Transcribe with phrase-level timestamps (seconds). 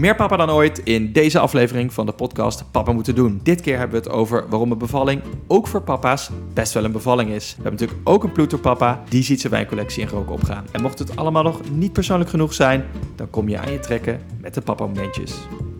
[0.00, 3.40] Meer papa dan ooit in deze aflevering van de podcast Papa Moeten Doen.
[3.42, 6.92] Dit keer hebben we het over waarom een bevalling ook voor papa's best wel een
[6.92, 7.48] bevalling is.
[7.48, 10.64] We hebben natuurlijk ook een ploeterpapa, die ziet zijn wijncollectie in rook opgaan.
[10.72, 12.84] En mocht het allemaal nog niet persoonlijk genoeg zijn,
[13.16, 15.34] dan kom je aan je trekken met de papa momentjes.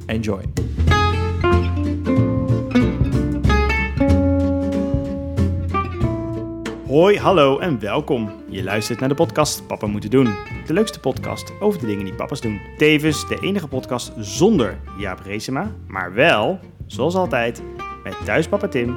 [0.06, 0.42] Enjoy.
[6.90, 8.30] Hoi, hallo en welkom.
[8.48, 10.34] Je luistert naar de podcast Papa Moeten Doen.
[10.66, 12.60] De leukste podcast over de dingen die papa's doen.
[12.78, 17.62] Tevens de enige podcast zonder Jaap Reesema, maar wel, zoals altijd,
[18.04, 18.96] met thuispapa Tim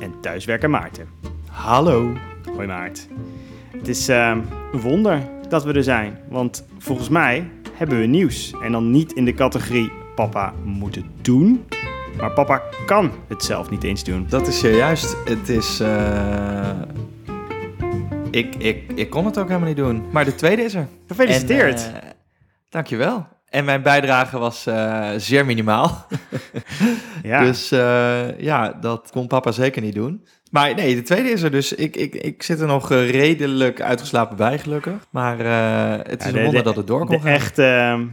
[0.00, 1.08] en thuiswerker Maarten.
[1.50, 2.12] Hallo.
[2.54, 3.08] Hoi Maart.
[3.70, 4.40] Het is ehm,
[4.72, 8.54] een wonder dat we er zijn, want volgens mij hebben we nieuws.
[8.62, 11.64] En dan niet in de categorie papa moeten doen,
[12.18, 14.26] maar papa kan het zelf niet eens doen.
[14.28, 15.16] Dat is juist.
[15.24, 15.80] Het is.
[15.80, 16.70] eh,
[18.36, 20.04] Ik, ik, ik kon het ook helemaal niet doen.
[20.10, 20.88] Maar de tweede is er.
[21.06, 21.90] Gefeliciteerd.
[21.92, 22.10] En, eh,
[22.68, 23.26] dankjewel.
[23.46, 26.06] En mijn bijdrage was eh, zeer minimaal.
[27.22, 27.44] ja.
[27.44, 30.26] Dus eh, ja, dat kon papa zeker niet doen.
[30.50, 31.72] Maar nee, de tweede is er dus.
[31.72, 35.06] Ik, ik, ik zit er nog redelijk uitgeslapen bij, gelukkig.
[35.10, 37.32] Maar eh, het is Ja, een wonder dat het door kon de gaan.
[37.32, 38.06] echte, ehm,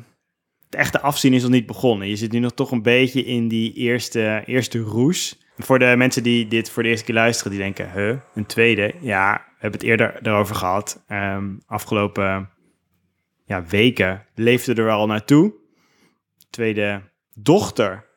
[0.70, 2.08] de echte afzien is nog niet begonnen.
[2.08, 5.42] Je zit nu nog toch een beetje in die eerste, eerste roes.
[5.58, 8.94] Voor de mensen die dit voor de eerste keer luisteren, die denken, huh, een tweede?
[9.00, 11.04] Ja, hebben het eerder erover gehad.
[11.08, 12.50] Ehm, afgelopen
[13.46, 15.54] ja, weken leefde er al naartoe.
[16.50, 17.02] Tweede
[17.34, 18.12] dochter.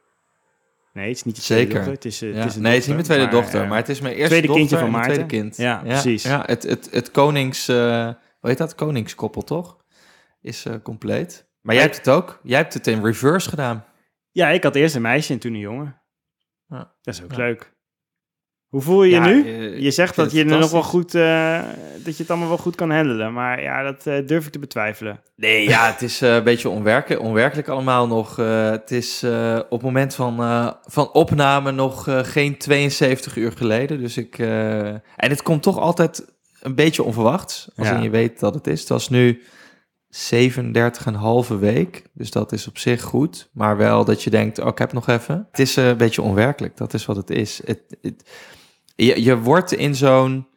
[0.92, 1.77] Nee, het is niet de tweede Zeker.
[1.77, 1.94] dochter.
[1.94, 2.36] Het is, eh, Ja.
[2.39, 4.14] het is een nee, het is niet mijn tweede dochter, eh, maar het is mijn
[4.14, 5.28] eerste tweede kindje dochter van en mijn Maarten.
[5.28, 5.56] tweede kind.
[5.56, 6.22] Ja, precies.
[6.22, 7.69] Ja, het, het, het konings...
[7.69, 8.05] eh,
[8.41, 8.74] hoe heet dat?
[8.74, 9.77] Koningskoppel, toch?
[10.41, 11.48] Is eh, compleet.
[11.61, 12.41] Maar jij Maar- hebt het ook.
[12.42, 13.84] Jij hebt het in reverse gedaan.
[14.30, 16.02] Ja, ik had eerst een meisje en toen een jongen.
[16.69, 16.94] Ja.
[17.02, 17.74] Dat is ook leuk.
[18.69, 19.45] Hoe voel je je nu?
[19.47, 21.59] eh, Je zegt dat je, het er nog wel goed, eh,
[22.05, 23.33] dat je het allemaal wel goed kan handelen.
[23.33, 25.20] Maar ja, dat eh, durf ik te betwijfelen.
[25.36, 28.36] Nee, ja, het is een beetje onwerke, onwerkelijk allemaal nog.
[28.36, 29.25] Het is
[29.64, 30.36] op het moment van,
[30.86, 33.98] van opname nog geen 72 uur geleden.
[34.00, 36.24] Dus ik, en het komt toch altijd
[36.61, 38.01] een beetje onverwachts, als Ja.
[38.01, 38.80] je weet dat het is.
[38.80, 39.42] Het was nu
[40.11, 43.48] 37,5 week, dus dat is op zich goed.
[43.52, 45.46] Maar wel dat je denkt, oh, ik heb nog even.
[45.50, 47.61] Het is eh, een beetje onwerkelijk, dat is wat het is.
[47.64, 48.30] Het, het,
[48.96, 50.48] je, je wordt in zo'n...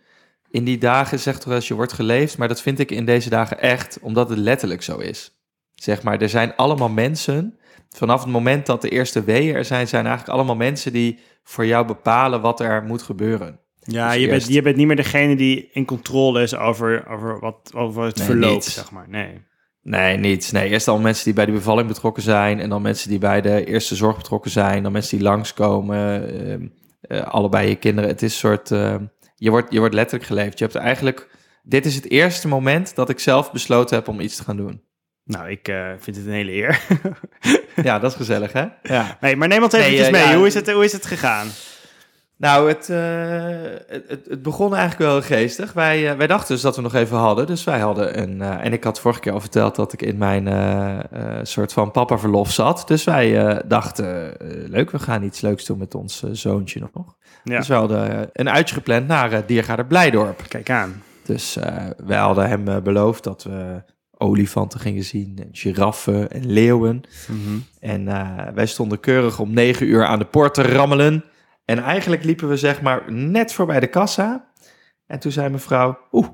[0.51, 3.29] In die dagen zegt toch als je wordt geleefd, maar dat vind ik in deze
[3.29, 5.39] dagen echt, omdat het letterlijk zo is.
[5.75, 9.87] Zeg maar, er zijn allemaal mensen, vanaf het moment dat de eerste weeën er zijn,
[9.87, 13.59] zijn eigenlijk allemaal mensen die voor jou bepalen wat er moet gebeuren.
[13.91, 17.39] Ja, Dus je, bent, je bent niet meer degene die in controle is over, over,
[17.39, 19.05] wat, over het Nee, verloop, zeg maar.
[19.09, 19.47] Nee.
[19.81, 20.51] Nee, niets.
[20.51, 22.59] Nee, eerst al mensen die bij de bevalling betrokken zijn.
[22.59, 24.83] En dan mensen die bij de eerste zorg betrokken zijn.
[24.83, 26.71] Dan mensen die langskomen.
[27.01, 28.09] eh, allebei je kinderen.
[28.09, 28.71] Het is een soort...
[28.71, 29.03] ehm,
[29.35, 30.59] je, wordt, je wordt letterlijk geleefd.
[30.59, 31.27] Je hebt eigenlijk...
[31.63, 34.81] Dit is het eerste moment dat ik zelf besloten heb om iets te gaan doen.
[35.23, 36.81] Nou, ik eh, vind het een hele eer.
[37.83, 38.65] Ja, dat is gezellig, hè?
[38.83, 39.17] Ja.
[39.21, 40.21] nee, maar neem ons Nee, eventjes eh, mee.
[40.23, 40.35] ja.
[40.37, 41.47] hoe, is het, hoe is het gegaan?
[42.39, 42.97] Nou, het, eh,
[43.87, 45.73] het, het, het begon eigenlijk wel geestig.
[45.73, 47.45] Wij, eh, wij dachten dus dat we nog even hadden.
[47.45, 48.41] Dus wij hadden een...
[48.41, 50.47] eh, en ik had vorige keer al verteld dat ik in mijn
[51.43, 52.83] soort van papaverlof zat.
[52.87, 54.33] Dus wij dachten,
[54.69, 57.15] leuk, we gaan iets leuks doen met ons zoontje nog.
[57.43, 60.41] Ja, Dus we hadden een uitje gepland naar uh, Diergaarde Blijdorp.
[60.47, 61.03] kijk aan.
[61.25, 61.57] Dus
[62.05, 63.81] wij hadden hem beloofd dat we
[64.17, 67.01] olifanten gingen zien, en giraffen en leeuwen.
[67.79, 71.23] En eh, wij stonden keurig om negen uur aan de poort te rammelen.
[71.69, 74.51] En eigenlijk liepen we zeg maar net voorbij de kassa.
[75.07, 76.27] En toen zei mevrouw, oeh,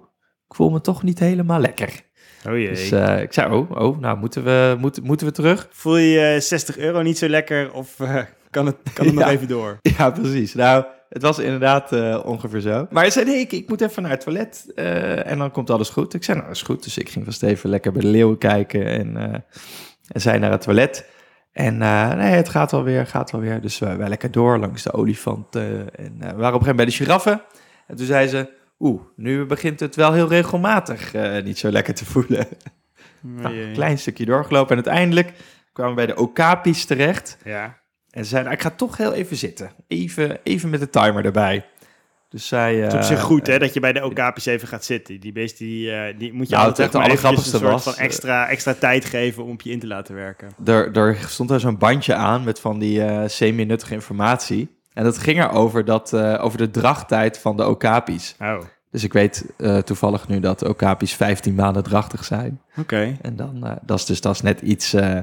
[0.47, 2.01] ik voel me toch niet helemaal lekker.
[2.47, 2.69] Oh jee.
[2.69, 5.68] Dus eh, ik zei, oh, oh nou moeten we, moeten, moeten we terug?
[5.72, 9.28] Voel je je 60 euro niet zo lekker of eh, kan het, kan het nog
[9.28, 9.79] even door?
[9.97, 10.53] Ja, precies.
[10.53, 12.88] Nou, het was inderdaad eh, ongeveer zo.
[12.90, 15.69] Maar hij zei, nee, ik, ik moet even naar het toilet eh, en dan komt
[15.69, 16.13] alles goed.
[16.13, 16.84] Ik zei, nou, dat is goed.
[16.84, 19.40] Dus ik ging vast even lekker bij de leeuwen kijken en, eh,
[20.07, 21.09] en zij naar het toilet.
[21.55, 23.61] En eh, nee, het gaat wel weer, gaat wel weer.
[23.61, 25.95] Dus wij, wij lekker door langs de olifanten.
[25.95, 27.41] En eh, we waren op een gegeven moment bij de giraffen.
[27.88, 28.49] En toen zei ze,
[28.79, 32.47] oeh, nu begint het wel heel regelmatig eh, niet zo lekker te voelen.
[33.21, 35.33] Nou, een klein stukje doorgelopen en uiteindelijk
[35.73, 37.38] kwamen we bij de okapis terecht.
[37.44, 37.77] Ja.
[38.09, 39.71] En ze zei, nou, ik ga toch heel even zitten.
[39.88, 41.65] Even, even met de timer erbij.
[42.35, 42.75] Dus zij...
[42.75, 45.19] Het is op zich eh, goed, hè, dat je bij de okapis even gaat zitten.
[45.19, 48.03] Die beest, die, eh, die moet je Nou, altijd maar een soort was, van eh,
[48.03, 50.49] extra, extra tijd geven om op je in te laten werken.
[50.65, 54.75] Er, er stond daar zo'n bandje aan met van die eh, semi-nuttige informatie.
[54.93, 58.35] En dat ging erover dat, eh, over de drachttijd van de okapis.
[58.39, 58.57] Oh,
[58.91, 62.61] Dus ik weet eh, toevallig nu dat okapis 15 maanden drachtig zijn.
[62.77, 63.17] oké.
[63.21, 65.19] En dan, eh, dat is dus dat is net iets, eh,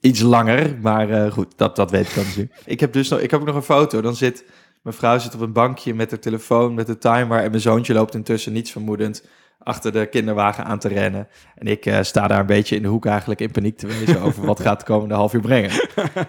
[0.00, 0.76] iets langer.
[0.80, 2.50] Maar eh, goed, dat, dat weet ik dan nu.
[2.64, 4.00] Ik heb dus nog, ik heb ook nog een foto.
[4.00, 4.44] Dan zit
[4.82, 7.38] mijn vrouw zit op een bankje met haar telefoon, met de timer.
[7.42, 9.26] En mijn zoontje loopt intussen niets vermoedend
[9.62, 11.28] achter de kinderwagen aan te rennen.
[11.54, 14.20] En ik eh, sta daar een beetje in de hoek eigenlijk in paniek te wezen
[14.26, 15.70] over wat gaat de komende half uur brengen.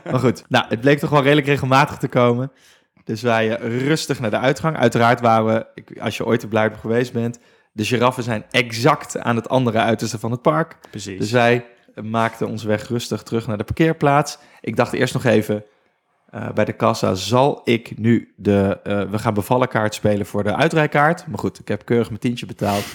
[0.04, 2.52] Maar goed, nou, het bleek toch wel redelijk regelmatig te komen.
[3.04, 4.78] Dus wij eh, rustig naar de uitgang.
[4.78, 7.40] Uiteraard waren we, ik- als je ooit op Blijden geweest bent,
[7.72, 10.76] de giraffen zijn exact aan het andere uiterste van het park.
[10.90, 11.20] Precies.
[11.20, 11.66] Dus wij
[12.04, 14.38] maakten onze weg rustig terug naar de parkeerplaats.
[14.62, 15.64] Ik dacht eerst nog even
[16.32, 20.44] eh, bij de kassa, zal ik nu de eh, we gaan bevallen kaart spelen voor
[20.44, 21.28] de uitrijkaart?
[21.28, 22.86] Maar goed, ik heb keurig mijn tientje betaald.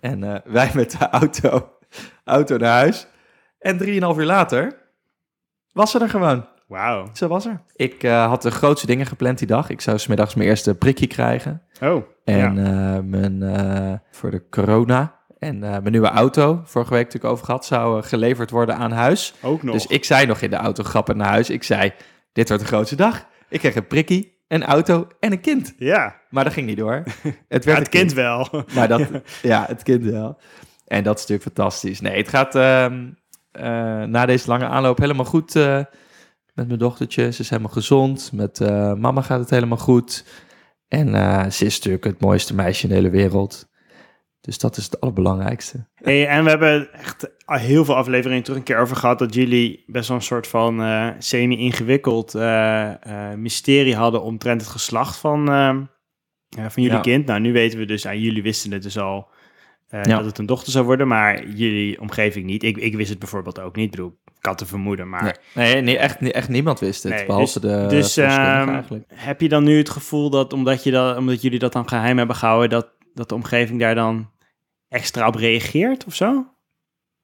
[0.00, 1.70] En eh, wij met de auto,
[2.24, 3.06] auto naar huis.
[3.58, 4.76] En drieënhalf uur later
[5.72, 6.46] was ze er gewoon.
[6.66, 7.08] Wauw.
[7.12, 7.60] Ze was er.
[7.74, 9.70] Ik had de grootste dingen gepland die dag.
[9.70, 11.62] Ik zou smiddags mijn eerste prikje krijgen.
[11.80, 13.00] Oh, En ja.
[13.02, 15.14] mijn, voor de corona.
[15.38, 19.34] En mijn nieuwe auto, vorige week natuurlijk over gehad, zou geleverd worden aan huis.
[19.42, 19.74] ook nog.
[19.74, 21.50] Dus ik zei nog in de auto grappig naar huis.
[21.50, 21.92] Ik zei,
[22.36, 23.26] dit wordt de grootste dag.
[23.48, 25.74] Ik kreeg een prikkie, een auto en een kind.
[25.78, 27.02] ja, Maar dat ging niet door.
[27.48, 28.64] Het werd ja, het kind wel.
[28.74, 29.08] Maar dat,
[29.42, 30.38] ja, het kind wel.
[30.86, 32.00] En dat is natuurlijk fantastisch.
[32.00, 33.08] Nee, het gaat ehm,
[33.50, 33.62] eh,
[34.02, 35.84] na deze lange aanloop helemaal goed eh,
[36.54, 37.32] met mijn dochtertje.
[37.32, 38.30] Ze is helemaal gezond.
[38.32, 40.24] Met eh, mama gaat het helemaal goed.
[40.88, 41.08] En
[41.52, 43.68] ze is natuurlijk het mooiste meisje in de hele wereld.
[44.46, 45.86] Dus dat is het allerbelangrijkste.
[45.94, 49.84] Hey, en we hebben echt heel veel afleveringen terug een keer over gehad dat jullie
[49.86, 55.46] best wel een soort van eh, semi-ingewikkeld eh, eh, mysterie hadden omtrent het geslacht van,
[56.50, 57.00] van jullie Ja.
[57.00, 57.26] kind.
[57.26, 59.28] Nou, nu weten we dus, ja, jullie wisten het dus al
[59.90, 60.02] Ja.
[60.02, 62.62] dat het een dochter zou worden, maar jullie omgeving niet.
[62.62, 63.84] Ik, ik wist het bijvoorbeeld ook niet.
[63.84, 65.38] Ik bedoel, ik had te vermoeden, maar...
[65.54, 67.12] Nee, nee, nee, echt, echt niemand wist het.
[67.12, 69.04] Nee, behalve de Dus ehm, eigenlijk.
[69.14, 72.18] heb je dan nu het gevoel dat omdat, je dat, omdat jullie dat dan geheim
[72.18, 74.34] hebben gehouden, dat, dat de omgeving daar dan
[74.88, 76.46] extra op reageert of zo?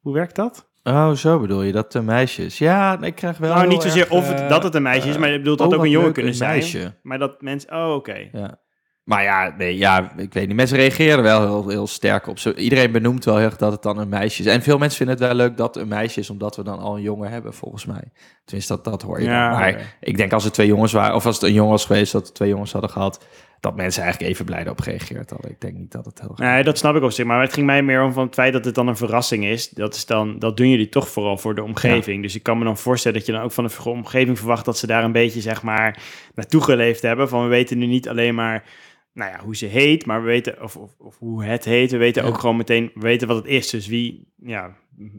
[0.00, 0.70] Hoe werkt dat?
[0.82, 2.59] Oh, zo bedoel je, dat de meisjes.
[2.59, 5.14] Ja, ik krijg wel nou, niet zozeer erg, of het, dat het een meisje is,
[5.14, 6.50] eh, maar ik bedoel, dat oh, ook een jongen kunnen een zijn.
[6.50, 6.94] meisje.
[7.03, 7.73] Maar dat mensen...
[7.75, 8.29] Oh, oké.
[8.32, 8.61] Ja.
[9.05, 10.56] Maar ja, nee, ja, ik weet niet.
[10.56, 12.38] Mensen reageren wel heel, heel sterk op.
[12.38, 14.49] Zo, iedereen benoemt wel heel erg dat het dan een meisje is.
[14.49, 16.79] En veel mensen vinden het wel leuk dat het een meisje is, omdat we dan
[16.79, 18.12] al een jongen hebben, volgens mij.
[18.44, 19.50] Tenminste, dat, dat hoor je Ja.
[19.50, 22.12] Maar ik denk als het twee jongens waren, of als het een jongen was geweest,
[22.12, 23.25] dat we twee jongens hadden gehad,
[23.62, 25.50] dat mensen eigenlijk even blij op gereageerd hadden.
[25.50, 27.25] Ik denk niet dat het heel Nee, dat snap ik op zich.
[27.25, 29.69] Maar het ging mij meer om van het feit dat het dan een verrassing is.
[29.69, 32.23] Dat, is dan, dat doen jullie toch vooral voor de omgeving.
[32.23, 34.64] Dus ik kan me dan voorstellen dat je dan ook van de omgeving verwacht...
[34.64, 36.03] dat ze daar een beetje, zeg maar,
[36.35, 37.29] naartoe geleefd hebben.
[37.29, 38.64] Van we weten nu niet alleen maar
[39.12, 40.06] nou ja, hoe ze heet...
[40.06, 41.91] maar we weten, of, of, of hoe het heet.
[41.91, 42.29] We weten Ja.
[42.29, 43.70] ook gewoon meteen we weten wat het is.
[43.70, 44.76] Dus wie, ja,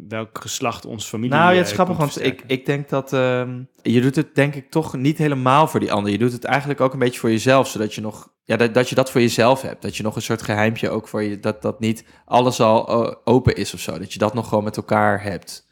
[0.07, 3.13] welk geslacht ons familie Nou, ja, het eh, is grappig, want ik, ik denk dat
[3.13, 6.11] ehm, je doet het denk ik toch niet helemaal voor die ander.
[6.11, 8.89] Je doet het eigenlijk ook een beetje voor jezelf, zodat je nog, ja, dat, dat
[8.89, 9.81] je dat voor jezelf hebt.
[9.81, 13.15] Dat je nog een soort geheimpje ook voor je, dat, dat niet alles al eh,
[13.23, 13.97] open is of zo.
[13.99, 15.67] Dat je dat nog gewoon met elkaar hebt.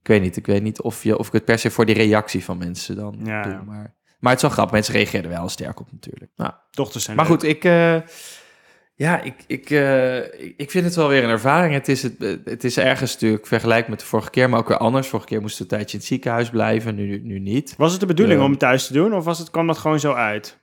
[0.00, 1.94] Ik weet niet, ik weet niet of, je, of ik het per se voor die
[1.94, 3.52] reactie van mensen dan Ja, doe.
[3.52, 3.62] ja.
[3.66, 6.30] Maar, maar het is wel grappig, mensen reageren er wel sterk op natuurlijk.
[6.36, 7.34] Nou, Dochters zijn maar leuk.
[7.34, 7.96] goed, ik, eh,
[8.94, 10.18] ja, ik, ik, eh,
[10.56, 11.74] ik- vind het wel weer een ervaring.
[11.74, 12.14] Het is, het,
[12.44, 15.08] het is ergens natuurlijk vergelijk met de vorige keer, maar ook weer anders.
[15.08, 17.74] Vorige keer moesten we een tijdje in het ziekenhuis blijven, nu, nu niet.
[17.76, 19.14] Was het de bedoeling om het thuis te doen?
[19.14, 20.58] Of was het, kwam dat gewoon zo uit?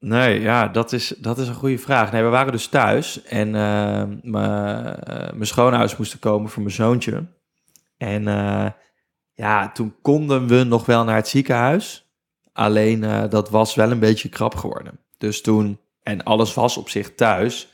[0.00, 2.12] Nee, ja, dat is, dat is een goede vraag.
[2.12, 6.74] Nee, we waren dus thuis en eh, mijn eh, mijn schoonouders moesten komen voor mijn
[6.74, 7.26] zoontje.
[7.96, 8.66] En eh,
[9.34, 12.10] ja, toen konden we nog wel naar het ziekenhuis.
[12.52, 13.00] Alleen
[13.30, 14.98] dat was wel een beetje krap geworden.
[15.18, 17.68] Dus toen, en alles was op zich thuis.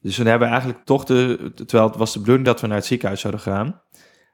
[0.00, 2.76] Dus toen hebben we eigenlijk toch de, terwijl het was de bedoeling dat we naar
[2.76, 3.80] het ziekenhuis zouden gaan.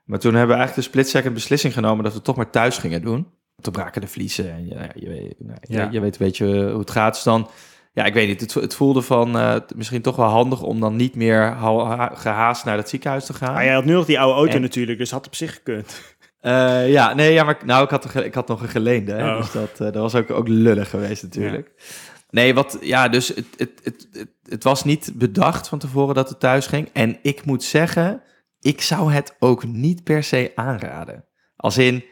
[0.05, 3.03] Maar toen hebben we eigenlijk de split-second beslissing genomen dat we toch maar thuis gingen
[3.03, 3.27] doen.
[3.61, 5.89] Toen braken de vliezen en ja, je, weet, nou, je- Ja.
[5.91, 7.15] je, weet een beetje hoe het gaat.
[7.15, 7.49] Dus dan,
[7.93, 10.97] ja, ik weet niet, het, het voelde van eh, misschien toch wel handig om dan
[10.97, 13.53] niet meer ha- ha- gehaast naar het ziekenhuis te gaan.
[13.55, 16.01] Maar jij had nu nog die oude auto En- natuurlijk, dus had op zich gekund.
[16.41, 19.13] Eh, ja, nee, ja, maar nou, ik had, ik had nog een geleende.
[19.13, 19.31] Hè?
[19.31, 19.37] Oh.
[19.37, 21.73] Dus dat, eh, dat was ook, ook lullig geweest natuurlijk.
[22.31, 26.29] Nee, wat, ja, dus het, het, het, het, het was niet bedacht van tevoren dat
[26.29, 26.89] het thuis ging.
[26.93, 28.23] En ik moet zeggen,
[28.61, 31.25] ik zou het ook niet per se aanraden.
[31.57, 32.05] Als in,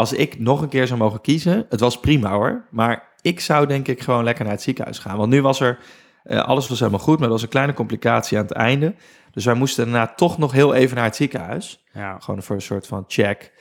[0.00, 2.64] als ik nog een keer zou mogen kiezen, het was prima hoor.
[2.70, 5.16] Maar ik zou denk ik gewoon lekker naar het ziekenhuis gaan.
[5.16, 5.78] Want nu was er,
[6.22, 8.94] eh, alles was helemaal goed, maar er was een kleine complicatie aan het einde.
[9.30, 11.84] Dus wij moesten daarna toch nog heel even naar het ziekenhuis.
[11.92, 12.18] Ja.
[12.18, 13.52] Gewoon voor een soort van check.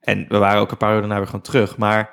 [0.00, 1.76] En we waren ook een paar uur daarna weer gewoon terug.
[1.76, 2.10] Maar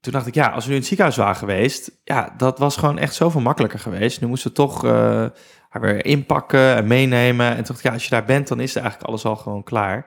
[0.00, 1.90] toen dacht ik, ja, als we nu in het ziekenhuis waren geweest...
[2.04, 4.20] ja, dat was gewoon echt zoveel makkelijker geweest.
[4.20, 4.90] Nu moesten we toch eh,
[5.68, 7.46] haar weer inpakken en meenemen.
[7.46, 9.36] En toen dacht ik, ja, als je daar bent, dan is er eigenlijk alles al
[9.36, 10.06] gewoon klaar.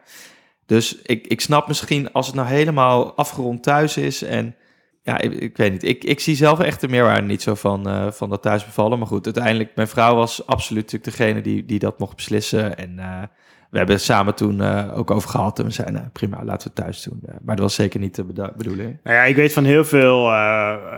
[0.71, 4.23] Dus ik, ik snap misschien als het nou helemaal afgerond thuis is...
[4.23, 4.55] en
[5.03, 5.83] ja, ik, weet niet.
[5.83, 8.97] Ik, ik zie zelf echt de meerwaarde niet zo van, eh, van dat thuis bevallen.
[8.99, 12.77] Maar goed, uiteindelijk, mijn vrouw was absoluut natuurlijk degene die, die dat mocht beslissen.
[12.77, 13.21] En eh,
[13.69, 15.59] we hebben samen toen eh, ook over gehad.
[15.59, 17.21] En we zeiden, nou, prima, laten we het thuis doen.
[17.41, 18.99] Maar dat was zeker niet de bedo- bedoeling.
[19.03, 20.31] Nou ja, ik weet van heel veel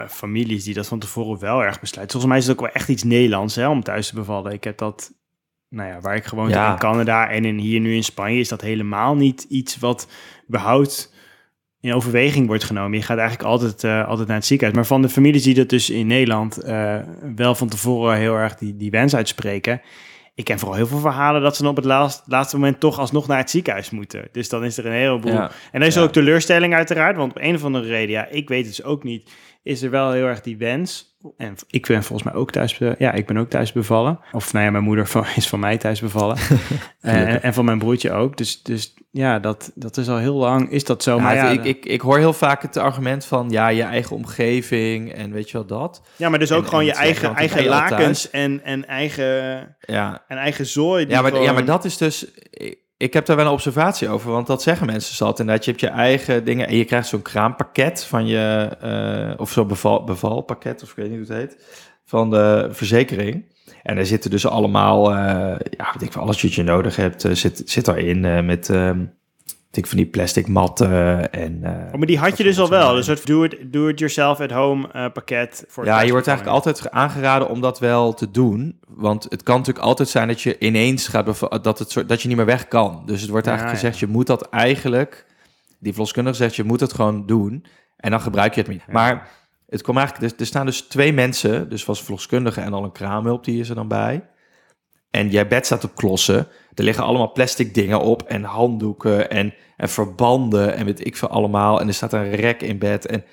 [0.07, 2.19] families die dat van tevoren wel erg besluiten.
[2.19, 4.51] Volgens mij is het ook wel echt iets Nederlands hè, om thuis te bevallen.
[4.51, 5.11] Ik heb dat
[5.73, 6.71] nou ja, waar ik gewoon Ja.
[6.71, 10.07] in Canada en in, hier nu in Spanje, is dat helemaal niet iets wat
[10.47, 11.11] überhaupt
[11.81, 12.97] in overweging wordt genomen.
[12.97, 14.77] Je gaat eigenlijk altijd, eh, altijd naar het ziekenhuis.
[14.77, 16.95] Maar van de families die dat dus in Nederland eh,
[17.35, 19.81] wel van tevoren heel erg die, die wens uitspreken.
[20.35, 22.99] Ik ken vooral heel veel verhalen dat ze dan op het laatst, laatste moment toch
[22.99, 24.27] alsnog naar het ziekenhuis moeten.
[24.31, 25.31] Dus dan is er een heleboel.
[25.33, 25.51] Ja.
[25.71, 26.01] En er is Ja.
[26.01, 29.03] ook teleurstelling uiteraard, want op een of andere reden, ja, ik weet het dus ook
[29.03, 29.31] niet,
[29.63, 31.11] is er wel heel erg die wens.
[31.37, 34.19] En ik ben volgens mij ook thuis, ja, ik ben ook thuis bevallen.
[34.31, 36.37] Of nou ja, mijn moeder van, is van mij thuis bevallen.
[37.01, 38.37] en, en van mijn broertje ook.
[38.37, 41.15] Dus, dus ja, dat, dat is al heel lang, is dat zo.
[41.15, 44.15] Ja, maar ja, ik, ik, ik hoor heel vaak het argument van ja, je eigen
[44.15, 46.01] omgeving en weet je wel dat.
[46.15, 50.23] ja, maar dus ook en- gewoon en je eigen, eigen lakens en, en, eigen, Ja,
[50.27, 51.05] en eigen zooi.
[51.07, 52.27] ja, maar, ja, maar dat is dus.
[53.03, 55.39] Ik, heb daar wel een observatie over, want dat zeggen mensen zat.
[55.39, 59.51] Inderdaad, je hebt je eigen dingen en je krijgt zo'n kraampakket van je, eh, of
[59.51, 61.65] zo'n beval, bevalpakket, of ik weet niet hoe het heet,
[62.05, 63.45] van de verzekering.
[63.83, 65.15] En daar zitten dus allemaal, eh,
[65.69, 69.05] ja, weet ik veel, alles wat je nodig hebt, eh, zit, zit eh, met, ehm
[69.77, 71.61] ik van die plastic matten en...
[71.63, 72.97] Oh, maar die had je dus al wel.
[72.97, 75.65] Een soort do-it- do-it-yourself at home eh, pakket.
[75.67, 78.79] Voor Ja, je wordt eigenlijk altijd aangeraden om dat wel te doen.
[78.87, 82.27] Want het kan natuurlijk altijd zijn dat je ineens gaat dat, het soort, dat je
[82.27, 83.03] niet meer weg kan.
[83.05, 83.81] Dus het wordt eigenlijk ja.
[83.81, 85.25] gezegd, je moet dat eigenlijk...
[85.79, 87.65] Die verloskundige zegt, je moet het gewoon doen.
[87.97, 88.87] En dan gebruik je het niet.
[88.87, 89.29] Maar
[89.69, 90.31] het kwam eigenlijk...
[90.31, 93.69] Er, er staan dus twee mensen, dus was verloskundige en al een kraamhulp, die is
[93.69, 94.23] er dan bij.
[95.11, 96.47] En jij bed staat op klossen.
[96.75, 101.27] Er liggen allemaal plastic dingen op en handdoeken en, en verbanden en weet ik veel
[101.27, 101.81] allemaal.
[101.81, 103.05] En er staat een rek in bed.
[103.05, 103.23] En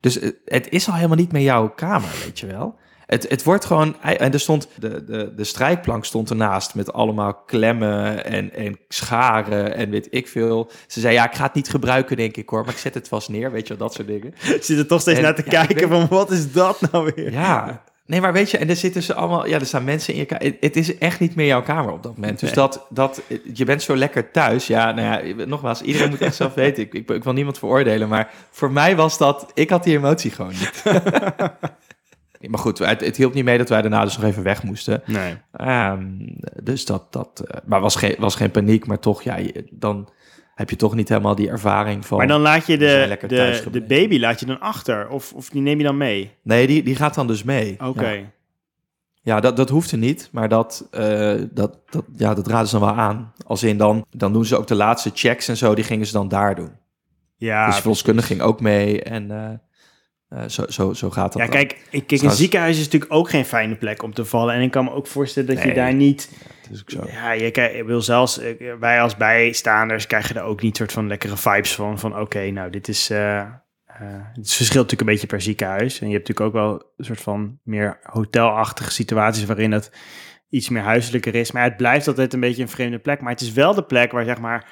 [0.00, 2.80] dus het, het is al helemaal niet meer jouw kamer, weet je wel.
[3.06, 4.02] Het, het wordt gewoon...
[4.02, 4.68] En er stond...
[4.78, 10.28] De, de, de strijkplank stond ernaast met allemaal klemmen en, en scharen en weet ik
[10.28, 10.70] veel.
[10.86, 12.64] Ze zei, ja, ik ga het niet gebruiken, denk ik hoor.
[12.64, 14.34] Maar ik zet het vast neer, weet je wel, dat soort dingen.
[14.60, 17.32] Zit er toch steeds En- naar te ja, kijken van wat is dat nou weer?
[17.32, 20.18] Ja, nee, maar weet je, en er zitten ze allemaal, ja, er staan mensen in
[20.18, 20.56] je kamer.
[20.60, 22.40] Het, is echt niet meer jouw kamer op dat moment.
[22.40, 22.58] Dus Nee.
[22.58, 23.22] dat, dat,
[23.54, 24.66] je bent zo lekker thuis.
[24.66, 26.82] Ja, nou ja, nogmaals, iedereen moet echt zelf weten.
[26.82, 30.30] Ik, ik, ik wil niemand veroordelen, maar voor mij was dat, ik had die emotie
[30.30, 30.82] gewoon niet.
[32.50, 35.02] maar goed, het, het hielp niet mee dat wij daarna dus nog even weg moesten.
[35.06, 35.34] Nee.
[35.52, 36.04] Ehm,
[36.62, 40.08] dus dat, dat eh, maar was geen, was geen paniek, maar toch, ja, je- dan
[40.54, 42.18] heb je toch niet helemaal die ervaring van...
[42.18, 45.08] Maar dan laat je de, de, de baby laat je dan achter?
[45.08, 46.30] Of, of die neem je dan mee?
[46.42, 47.76] Nee, die, die gaat dan dus mee.
[47.84, 48.08] Oké.
[48.08, 48.30] Ja.
[49.24, 52.78] Ja, dat, dat hoeft er niet, maar dat, eh, dat, dat, ja, dat raden ze
[52.78, 53.32] dan wel aan.
[53.46, 56.12] Als in dan, dan doen ze ook de laatste checks en zo, die gingen ze
[56.12, 56.70] dan daar doen.
[57.36, 61.42] Ja, dus de verloskundige ging ook mee en eh, eh, zo, zo, zo gaat dat
[61.42, 61.56] ja dan.
[61.56, 64.54] kijk, ik, kijk, een Trouwens- ziekenhuis is natuurlijk ook geen fijne plek om te vallen.
[64.54, 66.30] En ik kan me ook voorstellen dat je daar niet...
[66.86, 67.04] Zo.
[67.06, 68.40] Ja, je wil zelfs...
[68.80, 71.98] Wij als bijstaanders krijgen er ook niet soort van lekkere vibes van.
[71.98, 73.10] Van oké, nou dit is...
[73.10, 73.46] eh, eh,
[74.32, 76.00] het verschilt natuurlijk een beetje per ziekenhuis.
[76.00, 79.44] En je hebt natuurlijk ook wel een soort van meer hotelachtige situaties...
[79.44, 79.92] waarin het
[80.48, 81.52] iets meer huiselijker is.
[81.52, 83.20] Maar het blijft altijd een beetje een vreemde plek.
[83.20, 84.70] Maar het is wel de plek waar zeg maar...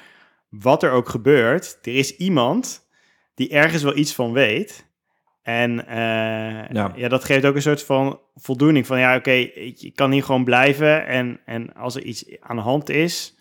[0.49, 1.77] wat er ook gebeurt...
[1.81, 2.89] er is iemand
[3.35, 4.89] die ergens wel iets van weet...
[5.41, 5.97] En eh,
[6.71, 6.91] Ja.
[6.95, 7.07] ja.
[7.07, 8.87] dat geeft ook een soort van voldoening.
[8.87, 11.07] Van ja, oké, ik ik kan hier gewoon blijven.
[11.07, 13.35] En, en als er iets aan de hand is,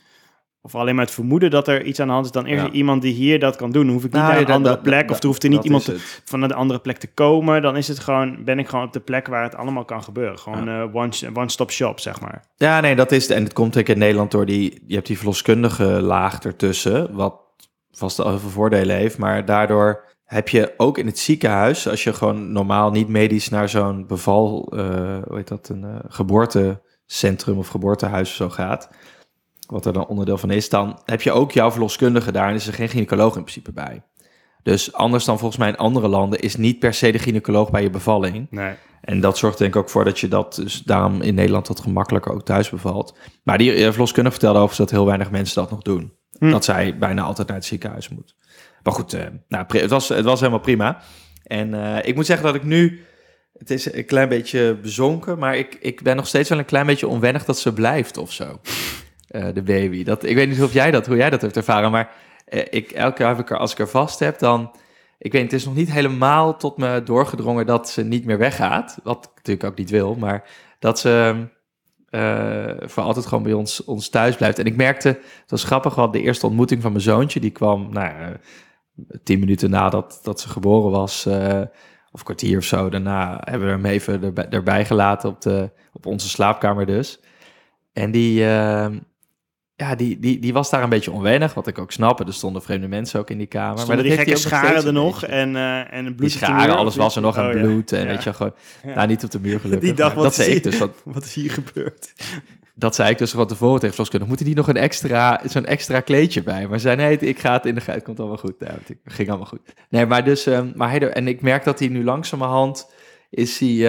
[0.63, 2.65] of alleen maar het vermoeden dat er iets aan de hand is, dan is Ja.
[2.67, 3.85] er iemand die hier dat kan doen.
[3.85, 5.49] Dan hoef ik niet Nou, naar een andere dat- plek, dat- of er hoeft er
[5.49, 5.93] niet iemand
[6.25, 7.63] van een andere plek te komen.
[7.63, 10.39] Dan is het gewoon, ben ik gewoon op de plek waar het allemaal kan gebeuren.
[10.39, 12.45] Gewoon eh, one, one-stop shop, zeg maar.
[12.57, 13.37] Ja, nee, dat is het.
[13.37, 14.83] En het komt ook in Nederland door die...
[14.87, 17.41] Je hebt die verloskundige laag ertussen, wat
[17.93, 19.19] vast al heel veel voordelen heeft.
[19.19, 21.89] Maar daardoor heb je ook in het ziekenhuis...
[21.89, 24.73] als je gewoon normaal niet medisch naar zo'n beval...
[24.77, 24.85] eh,
[25.27, 25.69] hoe heet dat?
[25.69, 28.89] Een eh, geboortecentrum of geboortehuis of zo gaat...
[29.67, 30.69] wat er dan onderdeel van is...
[30.69, 32.49] dan heb je ook jouw verloskundige daar...
[32.49, 34.03] en is er geen gynaecoloog in principe bij.
[34.63, 36.41] Dus anders dan volgens mij in andere landen...
[36.41, 38.47] is niet per se de gynaecoloog bij je bevalling...
[38.51, 38.75] Nee.
[39.01, 41.81] En dat zorgt denk ik ook voor dat je dat dus daarom in Nederland wat
[41.81, 43.17] gemakkelijker ook thuis bevalt.
[43.43, 46.13] Maar die eh, verloskundige vertelde overigens dat heel weinig mensen dat nog doen.
[46.39, 46.51] Hm.
[46.51, 48.35] Dat zij bijna altijd naar het ziekenhuis moet.
[48.83, 51.01] Maar goed, eh, nou, het, was, het was helemaal prima.
[51.43, 53.05] En eh, ik moet zeggen dat ik nu...
[53.59, 56.87] Het is een klein beetje bezonken, maar ik, ik ben nog steeds wel een klein
[56.87, 58.61] beetje onwennig dat ze blijft of zo.
[59.29, 60.05] Eh, de baby.
[60.05, 62.11] Dat, ik weet niet of jij dat, hoe jij dat hebt ervaren, maar
[62.71, 64.71] ik, elke keer ik er, als ik er vast heb, dan...
[65.19, 68.99] Ik weet, het is nog niet helemaal tot me doorgedrongen dat ze niet meer weggaat.
[69.03, 71.47] Wat ik natuurlijk ook niet wil, maar dat ze
[72.81, 74.59] voor altijd gewoon bij ons, ons thuis blijft.
[74.59, 77.89] En ik merkte, het was grappig, want de eerste ontmoeting van mijn zoontje, die kwam
[77.93, 78.37] nou,
[79.23, 81.61] tien minuten nadat dat ze geboren was, eh,
[82.13, 82.89] of kwartier of zo.
[82.89, 87.21] Daarna hebben we hem even erbij, erbij gelaten op, de, op onze slaapkamer dus.
[87.93, 88.87] En die, eh,
[89.77, 92.21] ja, die, die, die was daar een beetje onwennig, wat ik ook snap.
[92.21, 93.79] Er stonden vreemde mensen ook in die kamer.
[93.79, 96.97] Stonden dat die gekke scharen er nog en, eh en een bloed Die scharen, alles
[96.97, 97.61] was er nog en Oh, ja.
[97.61, 97.93] bloed.
[97.93, 98.07] En Ja.
[98.07, 98.55] weet je, gewoon,
[98.85, 98.95] Ja.
[98.95, 99.89] nou niet op de muur gelukkig.
[99.89, 100.79] Die dacht, maar wat dat zei ik dus.
[100.79, 102.13] Dat, Wat is hier gebeurd?
[102.75, 104.27] Dat zei ik dus gewoon tevoren tegen Vloskunde.
[104.27, 106.69] Moeten die nog een extra, zo'n extra kleedje bij?
[106.69, 108.55] Maar zei nee, ik ga het in de het komt allemaal goed.
[108.59, 109.61] Het ging allemaal goed.
[109.89, 112.93] Nee, maar dus, um, maar hij, en ik merk dat hij nu langzamerhand
[113.31, 113.89] is hij uh,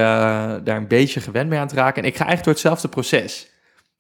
[0.63, 2.03] daar een beetje gewend mee aan het raken.
[2.03, 3.51] En ik ga eigenlijk door hetzelfde proces.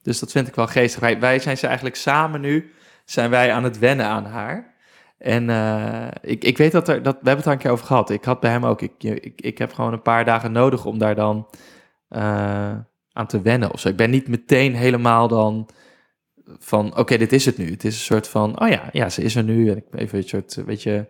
[0.01, 1.19] Dus dat vind ik wel geestig.
[1.19, 2.71] Wij, zijn ze eigenlijk samen nu,
[3.05, 4.73] zijn wij aan het wennen aan haar.
[5.17, 7.85] En uh, ik, ik weet dat er, dat, we hebben het daar een keer over
[7.85, 8.09] gehad.
[8.09, 10.97] Ik had bij hem ook, ik, ik, ik heb gewoon een paar dagen nodig om
[10.97, 11.47] daar dan
[12.09, 12.73] uh,
[13.13, 13.89] aan te wennen of zo.
[13.89, 15.69] Ik ben niet meteen helemaal dan
[16.59, 17.71] van, oké, dit is het nu.
[17.71, 19.69] Het is een soort van, oh ja, ja, ze is er nu.
[19.69, 21.07] En ik even een soort, weet je,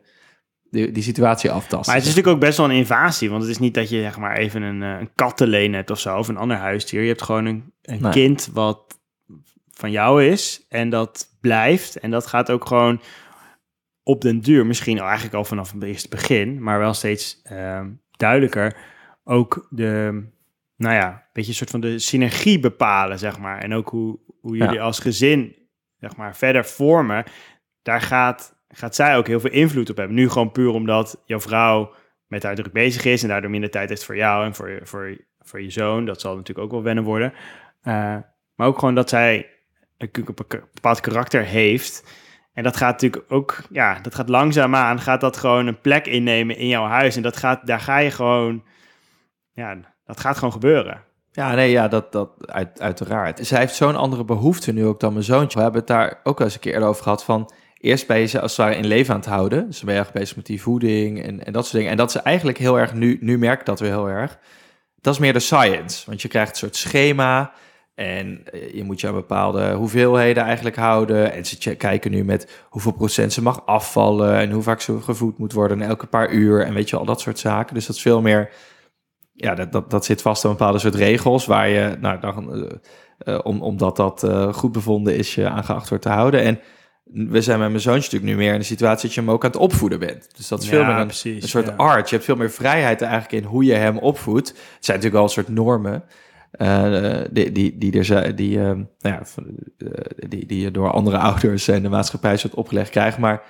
[0.70, 1.94] die, die situatie aftasten.
[1.94, 4.02] Maar het is natuurlijk ook best wel een invasie, want het is niet dat je
[4.02, 7.02] zeg maar even een, een kattenleen hebt of zo, of een ander huisdier.
[7.02, 8.12] Je hebt gewoon een, een nee.
[8.12, 9.00] kind wat
[9.72, 12.00] van jou is en dat blijft.
[12.00, 13.02] En dat gaat ook gewoon
[14.04, 17.82] op den duur, misschien eigenlijk al vanaf het eerste begin, maar wel steeds uh,
[18.12, 18.78] duidelijker,
[19.24, 20.24] ook de,
[20.82, 23.58] nou ja, een beetje een soort van de synergie bepalen, zeg maar.
[23.58, 24.82] En ook hoe, hoe jullie ja.
[24.82, 25.56] als gezin,
[26.00, 27.24] zeg maar, verder vormen.
[27.82, 30.16] Daar gaat, gaat zij ook heel veel invloed op hebben.
[30.16, 31.94] Nu gewoon puur omdat jouw vrouw
[32.28, 35.18] met haar druk bezig is en daardoor minder tijd heeft voor jou en voor, voor,
[35.40, 36.06] voor je zoon.
[36.06, 37.34] Dat zal natuurlijk ook wel wennen worden.
[37.84, 38.18] Uh,
[38.56, 39.50] maar ook gewoon dat zij
[39.98, 40.12] een
[40.74, 42.20] bepaald karakter heeft.
[42.54, 46.58] En dat gaat natuurlijk ook, ja, dat gaat langzaamaan, gaat dat gewoon een plek innemen
[46.58, 47.16] in jouw huis.
[47.16, 48.64] En dat gaat, daar ga je gewoon,
[49.54, 51.04] ja, dat gaat gewoon gebeuren.
[51.32, 53.48] Ja, nee, ja, dat, dat uit, uiteraard.
[53.48, 55.58] Zij heeft zo'n andere behoefte nu ook dan mijn zoontje.
[55.58, 57.52] We hebben het daar ook al eens een keer over gehad van...
[57.78, 59.66] Eerst ben je ze als het ware in leven aan het houden.
[59.66, 61.92] Dus dan ben je erg bezig met die voeding en, en dat soort dingen.
[61.92, 64.40] En dat is eigenlijk heel erg, nu, nu merk dat weer heel erg.
[64.96, 66.06] Dat is meer de science.
[66.06, 67.52] Want je krijgt een soort schema...
[67.96, 68.44] En
[68.74, 71.32] je moet je aan bepaalde hoeveelheden eigenlijk houden.
[71.32, 74.36] En ze kijken nu met hoeveel procent ze mag afvallen.
[74.36, 76.66] En hoe vaak ze gevoed moet worden elke paar uur.
[76.66, 77.74] En weet je, al dat soort zaken.
[77.74, 78.50] Dus dat is veel meer
[79.42, 82.64] ja, dat, dat, dat zit vast aan bepaalde soort regels waar je, nou, dan, uh,
[83.26, 86.42] uh, om, omdat dat uh, goed bevonden is, je aan geacht wordt te houden.
[86.42, 86.60] En
[87.04, 89.44] we zijn met mijn zoontje natuurlijk nu meer in de situatie dat je hem ook
[89.44, 90.30] aan het opvoeden bent.
[90.36, 91.74] Dus dat is veel meer een, precies, een soort ja.
[91.76, 92.10] art.
[92.10, 94.48] Je hebt veel meer vrijheid eigenlijk in hoe je hem opvoedt.
[94.48, 96.04] Het zijn natuurlijk wel een soort normen.
[97.32, 99.22] die, die, die, er zijn, die, nou ja,
[100.28, 103.18] die, die je door andere ouders en de maatschappij soort opgelegd krijgt.
[103.18, 103.42] Maar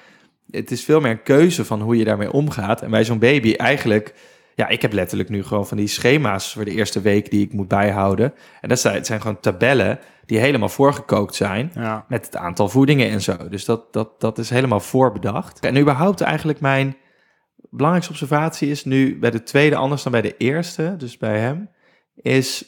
[0.51, 2.82] het is veel meer een keuze van hoe je daarmee omgaat.
[2.82, 4.13] En bij zo'n baby eigenlijk
[4.55, 7.53] ja, ik heb letterlijk nu gewoon van die schema's voor de eerste week die ik
[7.53, 8.33] moet bijhouden.
[8.61, 12.05] En dat zijn, het zijn gewoon tabellen die helemaal voorgekookt zijn ja.
[12.07, 13.49] met het aantal voedingen en zo.
[13.49, 15.59] Dus dat, dat, dat is helemaal voorbedacht.
[15.59, 16.97] En überhaupt eigenlijk mijn
[17.69, 21.69] belangrijkste observatie is nu bij de tweede anders dan bij de eerste, dus bij hem,
[22.15, 22.65] is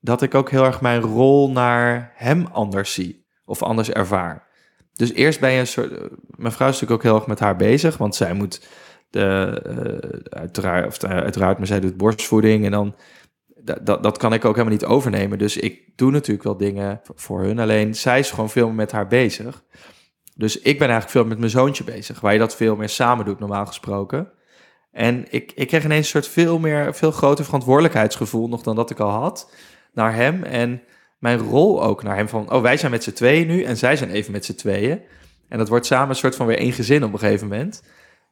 [0.00, 4.46] dat ik ook heel erg mijn rol naar hem anders zie of anders ervaar.
[4.92, 5.90] Dus eerst ben je een soort.
[6.26, 8.66] Mijn vrouw is natuurlijk ook heel erg met haar bezig, want zij moet
[9.10, 12.94] de, uh, uiteraard, of, uh, uiteraard, maar zij doet borstvoeding en dan,
[13.80, 15.38] dat, dat kan ik ook helemaal niet overnemen.
[15.38, 18.92] Dus ik doe natuurlijk wel dingen voor hun, alleen zij is gewoon veel meer met
[18.92, 19.64] haar bezig.
[20.34, 23.24] Dus ik ben eigenlijk veel met mijn zoontje bezig, waar je dat veel meer samen
[23.24, 24.32] doet, normaal gesproken.
[24.92, 28.90] En ik, ik kreeg ineens een soort veel meer, veel groter verantwoordelijkheidsgevoel nog dan dat
[28.90, 29.52] ik al had
[29.92, 30.42] naar hem.
[30.42, 30.82] En
[31.18, 33.96] mijn rol ook naar hem van, oh, wij zijn met z'n tweeën nu en zij
[33.96, 35.00] zijn even met z'n tweeën.
[35.48, 37.82] En dat wordt samen een soort van weer één gezin op een gegeven moment.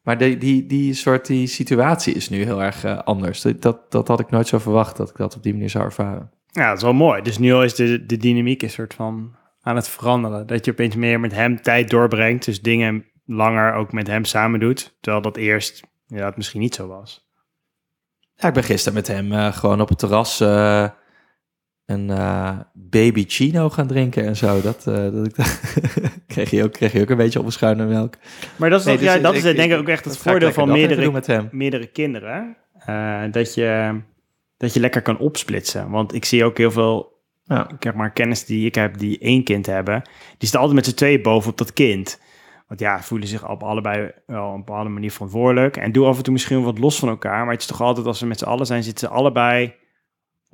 [0.06, 3.42] Maar die, die, die soort die situatie is nu heel erg uh, anders.
[3.42, 6.30] Dat, dat had ik nooit zo verwacht dat ik dat op die manier zou ervaren.
[6.46, 7.22] Ja, dat is wel mooi.
[7.22, 10.46] Dus nu is de, de dynamiek een soort van aan het veranderen.
[10.46, 12.44] Dat je opeens meer met hem tijd doorbrengt.
[12.44, 14.96] Dus dingen langer ook met hem samen doet.
[15.00, 17.30] Terwijl dat eerst ja, misschien niet zo was.
[18.34, 20.88] Ja, ik ben gisteren met hem uh, gewoon op het terras uh,
[21.86, 24.60] een uh, baby chino gaan drinken en zo.
[24.60, 25.34] Dat, dat ik,
[26.26, 28.14] kreeg, je ook, kreeg je ook een beetje op een schuine melk.
[28.56, 30.52] Maar dat is, nee, dus ja, dat ik, is denk ik ook echt het voordeel
[30.52, 32.56] van meerdere, meerdere kinderen.
[33.30, 34.00] dat, je,
[34.56, 35.90] dat je lekker kan opsplitsen.
[35.90, 37.14] Want ik zie ook heel veel
[37.46, 37.68] ja.
[37.68, 40.02] ik heb maar kennis die ik heb die één kind hebben.
[40.02, 42.20] Die zitten altijd met z'n tweeën bovenop dat kind.
[42.68, 45.76] Want ja, voelen zich op allebei wel op een bepaalde manier verantwoordelijk.
[45.76, 47.44] En doe af en toe misschien wat los van elkaar.
[47.44, 49.74] Maar het is toch altijd als we met z'n allen zijn, zitten ze allebei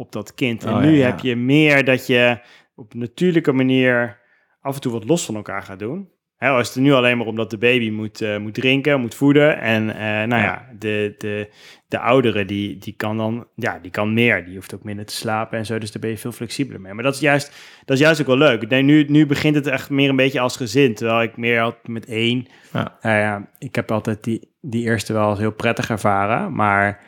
[0.02, 0.64] op dat kind.
[0.64, 2.38] En oh, nu ja, heb je meer dat je
[2.74, 4.18] op een natuurlijke manier
[4.60, 6.10] af en toe wat los van elkaar gaat doen.
[6.36, 9.14] Hè, als het er nu alleen maar omdat de baby moet, uh, moet drinken, moet
[9.14, 9.60] voeden.
[9.60, 11.50] En uh, nou ja, de, de,
[11.88, 14.44] de oudere die, die kan dan, ja, die kan meer.
[14.44, 15.78] Die hoeft ook minder te slapen en zo.
[15.78, 16.92] Dus daar ben je veel flexibeler mee.
[16.92, 17.52] Maar dat is juist,
[17.84, 18.82] dat is juist ook wel leuk.
[18.82, 20.94] Nu, nu begint het echt meer een beetje als gezin.
[20.94, 22.46] Terwijl ik meer had met één.
[22.72, 22.98] Ja.
[23.02, 26.54] Nou ja, ik heb altijd die, die eerste wel als heel prettig ervaren.
[26.54, 27.04] Maar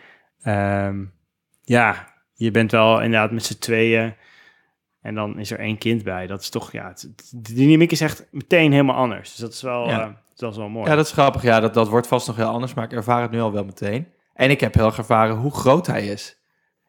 [0.46, 1.12] um,
[1.62, 4.14] ja, je bent wel inderdaad met z'n tweeën.
[5.00, 6.26] En dan is er één kind bij.
[6.26, 9.30] Dat is toch, ja, het, de dynamiek is echt meteen helemaal anders.
[9.30, 10.06] Dus dat is wel, ja.
[10.06, 10.90] uh, dat is wel mooi.
[10.90, 11.42] Ja, dat is grappig.
[11.42, 13.64] Ja, dat, dat wordt vast nog heel anders, maar ik ervaar het nu al wel
[13.64, 14.08] meteen.
[14.34, 16.36] En ik heb heel erg ervaren hoe groot hij is.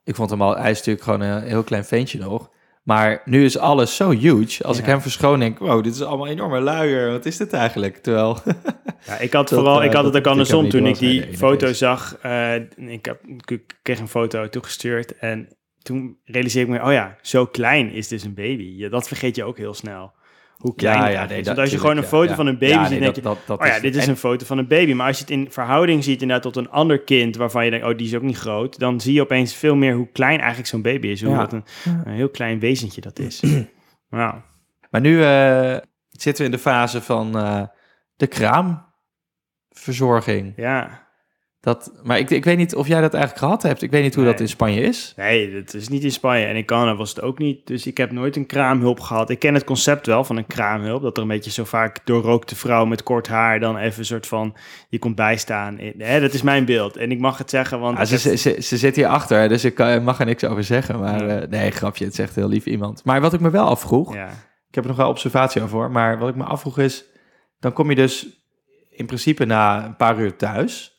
[0.04, 2.50] Ik vond hem al, hij is natuurlijk gewoon een heel klein ventje nog.
[2.86, 4.63] Maar nu is alles zo huge.
[4.63, 7.12] Als ik hem verschoon, denk ik, wow, dit is allemaal enorme luier.
[7.12, 7.98] Wat is dit eigenlijk?
[7.98, 8.38] Terwijl,
[9.08, 12.17] Ja, ik had vooral, eh, ik had het ook andersom toen ik die foto zag.
[12.21, 15.48] eh, ik, heb, ik kreeg een foto toegestuurd en
[15.82, 18.74] toen realiseerde ik me, oh ja, zo klein is dus een baby.
[18.78, 20.13] Ja, dat vergeet je ook heel snel.
[20.65, 21.45] Hoe klein het eigenlijk is.
[21.45, 23.15] dat- Want als je gewoon een foto ja, van een baby ja, ziet, nee, denk
[23.15, 24.93] je, dat, dat, dat oh ja, is- dit is en- een foto van een baby.
[24.93, 27.86] Maar als je het in verhouding ziet inderdaad tot een ander kind, waarvan je denkt,
[27.86, 30.67] oh, die is ook niet groot, dan zie je opeens veel meer hoe klein eigenlijk
[30.67, 31.21] zo'n baby is.
[31.21, 31.38] Hoe Ja.
[31.38, 31.63] dat een,
[32.06, 33.39] een heel klein wezentje dat is.
[34.10, 34.36] nou,
[34.89, 35.78] Maar nu eh,
[36.10, 37.62] zitten we in de fase van eh,
[38.15, 40.54] de kraamverzorging.
[40.56, 41.04] ja.
[41.65, 43.82] Dat, maar ik, ik weet niet of jij dat eigenlijk gehad hebt.
[43.82, 44.32] Ik weet niet hoe Nee.
[44.32, 45.13] dat in Spanje is.
[45.15, 46.45] Nee, dat is niet in Spanje.
[46.45, 47.67] En in Canada was het ook niet.
[47.67, 49.30] Dus ik heb nooit een kraamhulp gehad.
[49.30, 51.01] Ik ken het concept wel van een kraamhulp.
[51.01, 54.28] Dat er een beetje zo vaak doorrookte vrouw met kort haar dan even een soort
[54.28, 54.56] van...
[54.89, 55.78] Je komt bijstaan.
[55.97, 56.97] Hè, dat is mijn beeld.
[56.97, 57.97] En ik mag het zeggen, want...
[57.97, 60.63] Ah, ze, heb- ze, ze, zit hier achter, dus ik kan, mag er niks over
[60.63, 60.99] zeggen.
[60.99, 61.39] Maar Ja.
[61.39, 63.04] eh, nee, grapje, het echt heel lief iemand.
[63.04, 64.28] Maar wat ik me wel afvroeg, ja.
[64.69, 67.06] ik heb er nog wel observatie over, hoor, maar wat ik me afvroeg is,
[67.60, 68.28] dan kom je dus
[68.89, 70.95] in principe na een paar uur thuis.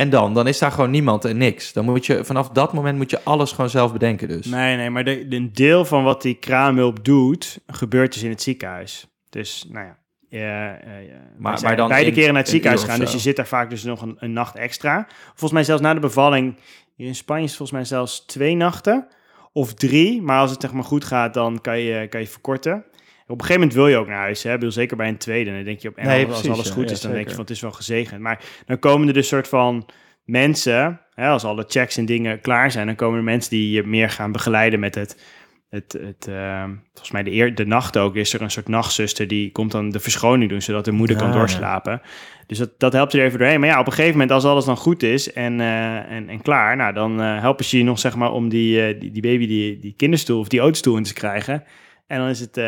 [0.00, 1.72] En dan, dan is daar gewoon niemand en niks.
[1.72, 4.46] Dan moet je, vanaf dat moment moet je alles gewoon zelf bedenken dus.
[4.46, 8.30] Nee, nee, maar de, de- een deel van wat die kraamhulp doet, gebeurt dus in
[8.30, 9.06] het ziekenhuis.
[9.30, 9.96] Dus, nou ja.
[10.28, 11.20] ja, ja, ja.
[11.38, 13.82] Maar- maar dan beide keren naar het ziekenhuis gaan, dus je zit daar vaak dus
[13.84, 15.06] nog een, een nacht extra.
[15.28, 16.56] Volgens mij zelfs na de bevalling,
[16.96, 19.06] hier in Spanje is volgens mij zelfs twee nachten
[19.52, 20.22] of drie.
[20.22, 22.84] Maar als het zeg maar goed gaat, dan kan je, kan je verkorten.
[23.30, 24.52] Op een gegeven moment wil je ook naar huis, hè?
[24.52, 25.50] Bedoel, zeker bij een tweede.
[25.50, 27.40] Dan denk je op en Nee, als alles goed Ja, is, dan denk je van
[27.40, 28.20] het is wel gezegend.
[28.20, 29.88] Maar dan komen er dus soort van
[30.24, 33.86] mensen, hè, als alle checks en dingen klaar zijn, dan komen er mensen die je
[33.86, 35.24] meer gaan begeleiden met het,
[35.68, 39.28] het, het eh, volgens mij de, eer, de nacht ook, is er een soort nachtzuster
[39.28, 41.38] die komt dan de verschoning doen, zodat de moeder Ja, kan ja.
[41.38, 42.02] doorslapen.
[42.50, 43.60] Dus dat, dat helpt er even doorheen.
[43.60, 46.42] Maar ja, op een gegeven moment, als alles dan goed is en, eh, en, en
[46.42, 49.22] klaar, nou, dan eh, helpen ze je nog, zeg maar, om die, eh, die, die
[49.22, 51.64] baby die, die kinderstoel of die autostoel in te krijgen.
[52.06, 52.60] En dan is het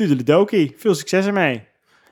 [0.00, 0.74] uh, tudeledokie.
[0.76, 1.62] Veel succes ermee.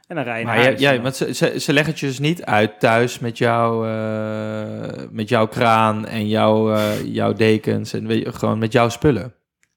[0.06, 2.18] En dan rij je Maar naar ja, want ze, ze, ze leggen het je dus
[2.18, 8.06] niet uit thuis met, jou, eh, met jouw kraan en jouw, eh, jouw dekens en
[8.06, 9.34] weet je, gewoon met jouw spullen.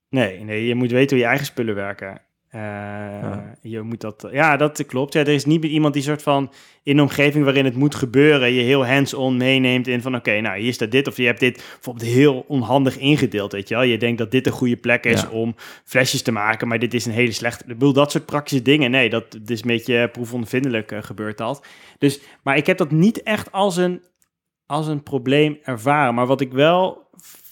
[0.09, 2.21] Nee, nee, je moet weten hoe je eigen spullen werken.
[2.49, 5.13] Eh, Je moet dat, ja, dat klopt.
[5.13, 6.51] Ja, er is niet iemand die soort van
[6.83, 10.59] in de omgeving waarin het moet gebeuren, je heel hands-on meeneemt in van oké, nou
[10.59, 13.83] hier staat dit of je hebt dit bijvoorbeeld heel onhandig ingedeeld, weet je wel.
[13.83, 15.29] Je denkt dat dit een goede plek is Ja.
[15.29, 17.63] om flesjes te maken, maar dit is een hele slechte.
[17.63, 21.37] Ik bedoel, dat soort praktische dingen, nee, dat, dat is een beetje proefondervindelijk eh, gebeurt
[21.37, 21.65] dat.
[21.97, 24.01] Dus, maar ik heb dat niet echt als een,
[24.65, 26.13] als een probleem ervaren.
[26.15, 27.07] Maar wat ik wel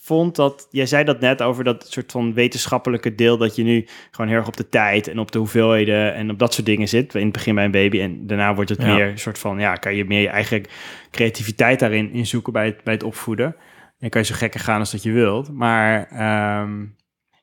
[0.08, 3.88] vond dat, jij zei dat net over dat soort van wetenschappelijke deel, dat je nu
[4.12, 6.88] gewoon heel erg op de tijd en op de hoeveelheden en op dat soort dingen
[6.88, 7.15] zit.
[7.15, 8.96] In het begin bij een baby en daarna wordt het Ja.
[8.96, 10.63] meer een soort van, ja, kan je meer je eigen
[11.12, 13.56] creativiteit daarin in zoeken bij het, bij het opvoeden.
[14.00, 15.52] En kan je zo gekker gaan als dat je wilt.
[15.52, 16.86] Maar ehm,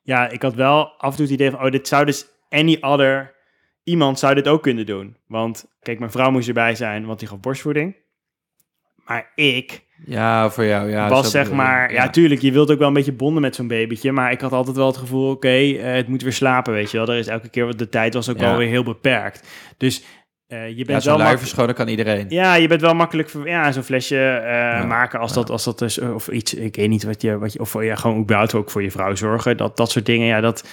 [0.02, 2.78] ja, ik had wel af en toe het idee van, oh, dit zou dus any
[2.80, 3.34] other,
[3.82, 5.16] iemand zou dit ook kunnen doen.
[5.26, 7.96] Want kijk, mijn vrouw moest erbij zijn, want die gaf borstvoeding.
[9.04, 10.90] Maar ik Ja, voor jou.
[10.90, 12.08] Ja, was zeg maar, ja.
[12.10, 14.76] tuurlijk, je wilt ook wel een beetje bonden met zo'n babytje, maar ik had altijd
[14.76, 17.08] wel het gevoel, oké, eh, het moet weer slapen, weet je wel.
[17.08, 18.44] Er is elke keer, wat de tijd was ook Ja.
[18.48, 19.48] wel weer heel beperkt.
[19.76, 20.02] Dus
[20.46, 22.26] eh, je Ja, bent zo'n wel luier mak- verschonen kan iedereen.
[22.28, 25.36] ja, je bent wel makkelijk, ja, zo'n flesje eh, maken als ja.
[25.36, 27.94] dat, als dat is, of iets, ik weet niet wat je, wat je, of ja,
[27.94, 30.68] gewoon überhaupt ook voor je vrouw zorgen, dat, dat soort dingen, ja, dat,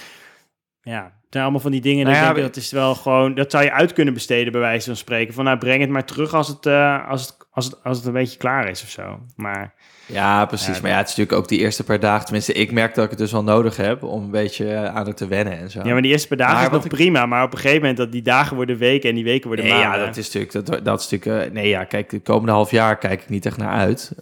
[0.82, 3.34] ja, het zijn allemaal van die dingen, Nou dat, ja, denk, dat is wel gewoon,
[3.34, 6.04] dat zou je uit kunnen besteden, bij wijze van spreken, van nou, breng het maar
[6.04, 8.88] terug als het, eh, als het, als het, als het een beetje klaar is of
[8.88, 9.74] zo, maar...
[10.06, 10.74] Ja, precies.
[10.76, 12.24] Ja, maar ja, het is natuurlijk ook die eerste paar dagen.
[12.24, 15.06] Tenminste, ik merk dat ik het dus wel nodig heb om een beetje eh, aan
[15.06, 15.80] het te wennen en zo.
[15.84, 17.80] Ja, maar die eerste paar dagen Maar is nog ik- prima, maar op een gegeven
[17.80, 20.00] moment dat die dagen worden weken en die weken worden Nee, maanden.
[20.00, 22.70] ja, dat is natuurlijk, dat, dat is natuurlijk, eh, nee, ja, kijk, de komende half
[22.70, 24.12] jaar kijk ik niet echt naar uit.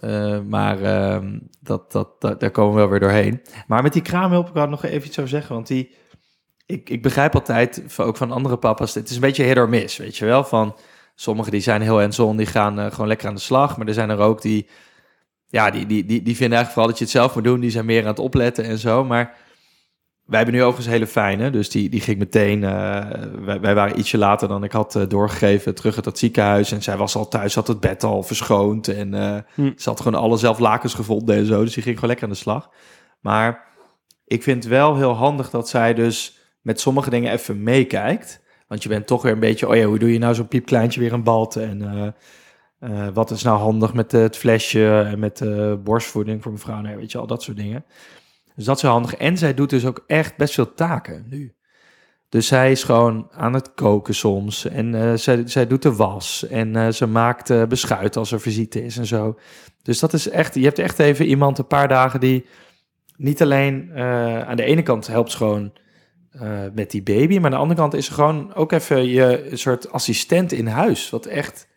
[0.47, 3.41] Maar ehm, dat, dat, dat, daar komen we wel weer doorheen.
[3.67, 5.91] Maar met die kraamhulp, ik had nog even iets over zeggen, want die,
[6.71, 9.97] ik, ik begrijp altijd, ook van andere papa's, het is een beetje hit or miss,
[9.97, 10.75] weet je wel, van
[11.15, 13.93] sommigen die zijn heel hands-on, die gaan eh, gewoon lekker aan de slag, maar er
[13.93, 14.67] zijn er ook die,
[15.47, 17.69] ja, die, die, die, die vinden eigenlijk vooral dat je het zelf moet doen, die
[17.71, 19.49] zijn meer aan het opletten en zo, maar...
[20.25, 22.63] Wij hebben nu overigens hele fijne, dus die, die ging meteen.
[22.63, 23.09] eh,
[23.41, 26.71] wij, wij waren ietsje later dan ik had eh, doorgegeven terug uit dat ziekenhuis.
[26.71, 28.87] En zij was al thuis, had het bed al verschoond.
[28.87, 29.13] En
[29.53, 29.71] Hm.
[29.75, 31.63] ze had gewoon alle zelf lakens gevonden en zo.
[31.63, 32.69] Dus die ging gewoon lekker aan de slag.
[33.19, 33.67] Maar
[34.25, 38.41] ik vind wel heel handig dat zij dus met sommige dingen even meekijkt.
[38.67, 40.99] Want je bent toch weer een beetje, oh ja, hoe doe je nou zo'n piepkleintje
[40.99, 41.55] weer een balt?
[41.55, 42.07] En eh,
[42.81, 46.81] eh, wat is nou handig met eh, het flesje en met de borstvoeding voor mevrouw?
[46.81, 47.85] Nee, weet je, al dat soort dingen.
[48.55, 49.15] Dus dat is handig.
[49.15, 51.55] En zij doet dus ook echt best veel taken nu.
[52.29, 54.65] Dus zij is gewoon aan het koken soms.
[54.65, 56.47] En zij, zij doet de was.
[56.47, 59.39] En ze maakt eh, beschuit als er visite is en zo.
[59.81, 60.55] Dus dat is echt...
[60.55, 62.45] Je hebt echt even iemand een paar dagen die
[63.17, 63.91] niet alleen...
[64.47, 65.73] aan de ene kant helpt gewoon
[66.31, 67.35] eh, met die baby.
[67.35, 71.09] Maar aan de andere kant is er gewoon ook even je soort assistent in huis.
[71.09, 71.67] Wat echt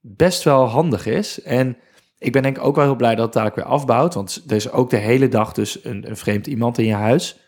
[0.00, 1.42] best wel handig is.
[1.42, 1.76] En
[2.18, 4.14] ik ben denk ik ook wel heel blij dat het dadelijk weer afbouwt.
[4.14, 7.40] Want er is ook de hele dag dus een, een vreemd iemand in je huis.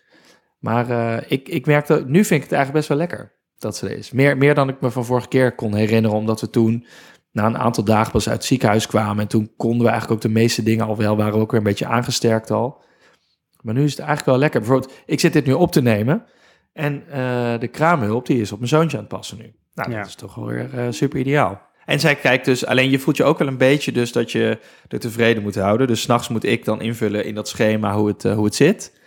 [0.58, 3.88] Maar eh, ik, ik merkte, nu vind ik het eigenlijk best wel lekker dat ze
[3.88, 4.10] er is.
[4.10, 6.86] Meer, meer dan ik me van vorige keer kon herinneren, omdat we toen
[7.32, 9.22] na een aantal dagen pas uit het ziekenhuis kwamen.
[9.22, 11.66] En toen konden we eigenlijk ook de meeste dingen al wel, waren ook weer een
[11.66, 12.84] beetje aangesterkt al.
[13.60, 14.60] Maar nu is het eigenlijk wel lekker.
[14.60, 16.24] Bijvoorbeeld, ik zit dit nu op te nemen.
[16.76, 17.14] En uh,
[17.58, 19.54] de kraamhulp, die is op mijn zoontje aan het passen nu.
[19.74, 19.96] Nou, Ja.
[19.98, 21.60] dat is toch wel weer uh, super ideaal.
[21.84, 24.58] En zij kijkt dus, alleen je voelt je ook wel een beetje dus dat je
[24.88, 25.86] er tevreden moet houden.
[25.86, 29.00] Dus s'nachts moet ik dan invullen in dat schema hoe het, uh, hoe het zit.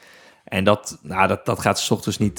[0.43, 2.37] En dat, nou, dat, dat gaat ze 's ochtends niet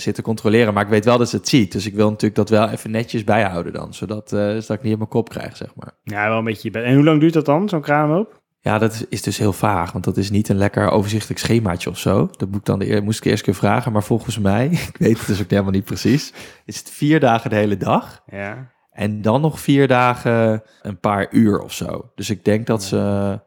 [0.00, 0.74] zitten controleren.
[0.74, 1.72] Maar ik weet wel dat ze het ziet.
[1.72, 3.94] Dus ik wil natuurlijk dat wel even netjes bijhouden dan.
[3.94, 5.92] Zodat, zodat ik niet in mijn kop krijg, zeg maar.
[6.02, 6.70] Ja, wel een beetje.
[6.70, 8.39] En hoe lang duurt dat dan, zo'n kraamhulp?
[8.62, 9.92] Ja, dat is, dus heel vaag.
[9.92, 12.28] Want dat is niet een lekker overzichtelijk schemaatje of zo.
[12.36, 13.92] Dat moet ik dan de, moest ik eerst keer vragen.
[13.92, 16.32] Maar volgens mij, ik weet het dus ook helemaal niet precies...
[16.64, 18.22] is het vier dagen de hele dag.
[18.26, 18.70] Ja.
[18.90, 22.10] En dan nog vier dagen een paar uur of zo.
[22.14, 23.40] Dus ik denk dat ze...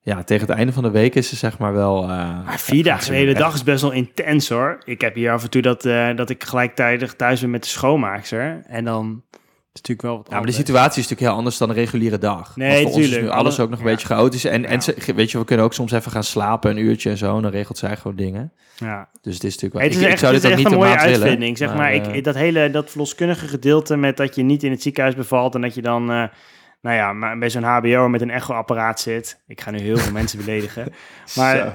[0.00, 2.02] Ja, tegen het einde van de week is ze zeg maar wel...
[2.02, 2.08] Uh,
[2.44, 4.82] maar vier dagen de hele dag is best wel intens hoor.
[4.84, 7.68] Ik heb hier af en toe dat, uh, dat ik gelijktijdig thuis ben met de
[7.68, 8.62] schoonmaakster.
[8.66, 9.24] En dan
[9.76, 12.18] is natuurlijk wel wat Ja, maar de situatie is natuurlijk heel anders dan een reguliere
[12.18, 12.56] dag.
[12.56, 12.96] Nee, voor tuurlijk.
[12.96, 13.90] ons is nu alles ook nog een ja.
[13.90, 14.44] beetje chaotisch.
[14.44, 14.68] En, Ja.
[14.68, 17.36] en ze, weet je, we kunnen ook soms even gaan slapen, een uurtje en zo.
[17.36, 18.52] En dan regelt zij gewoon dingen.
[18.76, 19.08] Ja.
[19.22, 19.82] Dus het is natuurlijk wel...
[19.82, 21.58] Het is ik, ik echt, zou dit ook niet een mooie maand willen, uitvinding.
[21.58, 24.82] Zeg maar, eh, ik, dat hele dat verloskundige gedeelte met dat je niet in het
[24.82, 26.24] ziekenhuis bevalt en dat je dan, uh,
[26.80, 29.40] nou ja, maar bij zo'n HBO met een echoapparaat zit.
[29.46, 30.92] Ik ga nu heel veel mensen beledigen.
[31.36, 31.72] Maar.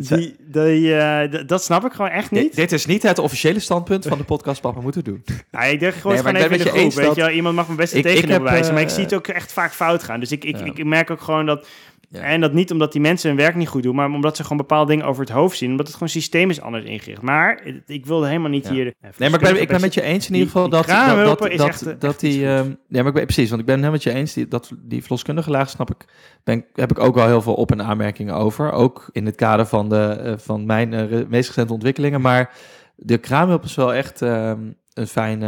[0.00, 2.42] Die, die, uh, dat snap ik gewoon echt niet.
[2.42, 5.24] Dit, dit, is niet het officiële standpunt van de podcast Papa moeten doen.
[5.50, 7.32] Nou, ik denk gewoon Nee, ben even in de groep, weet je.
[7.32, 10.20] Iemand mag mijn beste bewijzen, maar ik eh, zie het ook echt vaak fout gaan.
[10.20, 10.64] Dus ik, ik, Ja.
[10.64, 11.66] ik merk ook gewoon dat...
[12.12, 12.20] Ja.
[12.20, 14.58] En dat niet omdat die mensen hun werk niet goed doen, maar omdat ze gewoon
[14.58, 15.70] bepaalde dingen over het hoofd zien.
[15.70, 17.22] Omdat het gewoon systeem is anders ingericht.
[17.22, 18.72] Maar eh, ik wilde helemaal niet Ja.
[18.72, 18.84] hier...
[19.18, 20.86] Nee, maar ik ben, ik ben met je eens in ieder geval dat...
[20.86, 22.46] dat, dat, dat, eh, dat die...
[22.46, 24.32] ehm, ja, maar ik ben, precies, want ik ben het helemaal met je eens.
[24.32, 26.04] Die, dat, die verloskundige laag snap ik...
[26.44, 28.72] Ben, heb ik ook wel heel veel op- en aanmerkingen over.
[28.72, 32.20] Ook in het kader van, de, eh, van mijn eh, meest recente ontwikkelingen.
[32.20, 32.50] Maar
[32.96, 34.58] de kraamhulp is wel echt ehm,
[34.94, 35.46] een, fijne,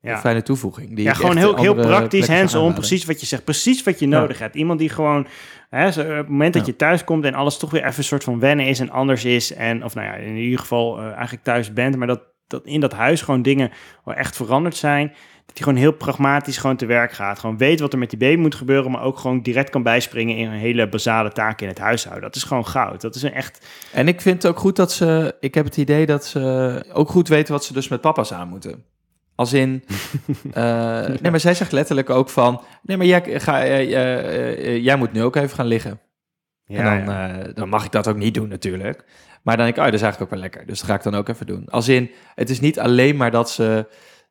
[0.00, 0.12] Ja.
[0.12, 0.96] een fijne toevoeging.
[0.96, 3.44] Die Ja, gewoon heel, heel praktisch, hands-on, precies wat je zegt.
[3.44, 4.18] Precies wat je Ja.
[4.20, 4.54] nodig hebt.
[4.54, 5.26] Iemand die gewoon,
[5.70, 6.72] hè, zo, op het moment dat Ja.
[6.72, 9.24] je thuis komt en alles toch weer even een soort van wennen is en anders
[9.24, 9.54] is.
[9.54, 12.80] En, of nou ja, in ieder geval eh, eigenlijk thuis bent, maar dat, dat in
[12.80, 13.70] dat huis gewoon dingen
[14.04, 15.08] wel echt veranderd zijn.
[15.46, 17.38] Dat hij gewoon heel pragmatisch gewoon te werk gaat.
[17.38, 20.36] Gewoon weet wat er met die baby moet gebeuren, maar ook gewoon direct kan bijspringen
[20.36, 22.22] in een hele basale taken in het huishouden.
[22.22, 23.00] Dat is gewoon goud.
[23.00, 25.36] Dat is een echt, En ik vind het ook goed dat ze...
[25.40, 28.48] Ik heb het idee dat ze ook goed weten wat ze dus met papa's aan
[28.48, 28.84] moeten.
[29.34, 29.84] Als in...
[30.52, 32.60] eh, Nee, maar zij zegt letterlijk ook van...
[32.82, 36.00] Nee, maar jij, ga, eh, eh, jij moet nu ook even gaan liggen.
[36.64, 37.52] ja, en dan, ja.
[37.54, 39.04] dan mag ik dat ook niet doen natuurlijk.
[39.42, 40.66] Maar dan denk ik, oh, dat is eigenlijk ook wel lekker.
[40.66, 41.66] Dus dat ga ik dan ook even doen.
[41.70, 43.86] Als in, het is niet alleen maar dat ze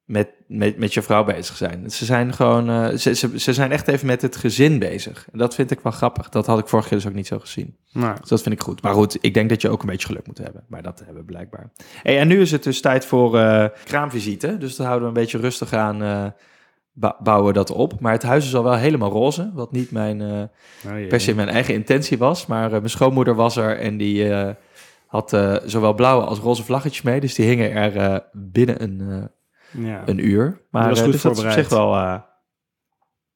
[0.06, 1.92] met, met, met je vrouw bezig zijn.
[1.92, 5.28] Ze zijn gewoon, eh, ze, ze, ze zijn echt even met het gezin bezig.
[5.32, 6.30] En dat vind ik wel grappig.
[6.30, 7.76] Dat had ik vorige keer dus ook niet zo gezien.
[8.20, 8.82] Dus dat vind ik goed.
[8.82, 10.64] Maar goed, ik denk dat je ook een beetje geluk moet hebben.
[10.68, 11.72] Maar dat hebben we blijkbaar.
[12.04, 14.58] Hey, en nu is het dus tijd voor eh, kraamvisite.
[14.58, 16.34] Dus dan houden we een beetje rustig aan.
[16.94, 18.00] ba- bouwen dat op.
[18.00, 19.52] Maar het huis is al wel helemaal roze.
[19.54, 20.48] Wat niet mijn, oh
[20.84, 21.08] jee.
[21.08, 22.46] per se mijn eigen intentie was.
[22.46, 24.30] Maar mijn schoonmoeder was er en die
[25.12, 27.20] had eh, zowel blauwe als roze vlaggetjes mee.
[27.20, 30.02] Dus die hingen er eh, binnen een, eh, ja.
[30.06, 30.62] een uur.
[30.70, 31.92] Maar was eh, goed dus dat is op zich wel,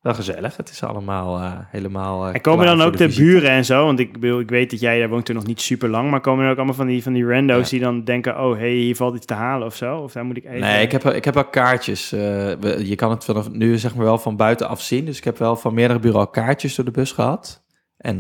[0.02, 0.58] wel gezellig.
[0.58, 2.28] Het is allemaal helemaal.
[2.28, 3.86] En komen dan ook de, buren en zo?
[3.86, 6.22] Want ik, bedoel, ik weet dat jij daar woont er nog niet super lang, maar
[6.22, 7.70] komen er ook allemaal van die, van die rando's Ja.
[7.70, 9.98] die dan denken, oh hey, hier valt iets te halen of zo?
[9.98, 10.60] Of daar moet ik even...
[10.60, 12.10] Nee, ik heb, ik heb wel kaartjes.
[12.10, 15.06] je kan het vanaf nu zeg maar wel van buitenaf zien.
[15.06, 17.64] Dus ik heb wel van meerdere bureau kaartjes door de bus gehad.
[17.98, 18.20] En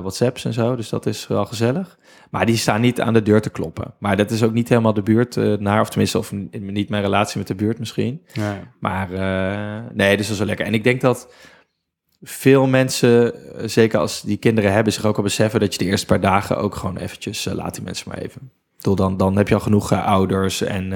[0.00, 0.76] WhatsApps en zo.
[0.76, 1.98] Dus dat is wel gezellig.
[2.36, 3.94] Maar die staan niet aan de deur te kloppen.
[3.98, 5.80] Maar dat is ook niet helemaal de buurt eh, naar.
[5.80, 8.22] Of tenminste, of niet mijn relatie met de buurt misschien.
[8.34, 8.56] Nee.
[8.80, 10.66] Maar eh, nee, dus dat is wel lekker.
[10.66, 11.32] En ik denk dat
[12.22, 15.84] veel mensen, eh, zeker als die kinderen hebben, zich ook al beseffen dat je de
[15.84, 18.50] eerste paar dagen ook gewoon eventjes, laat die mensen maar even.
[18.78, 20.92] Dan, dan heb je al genoeg ouders en,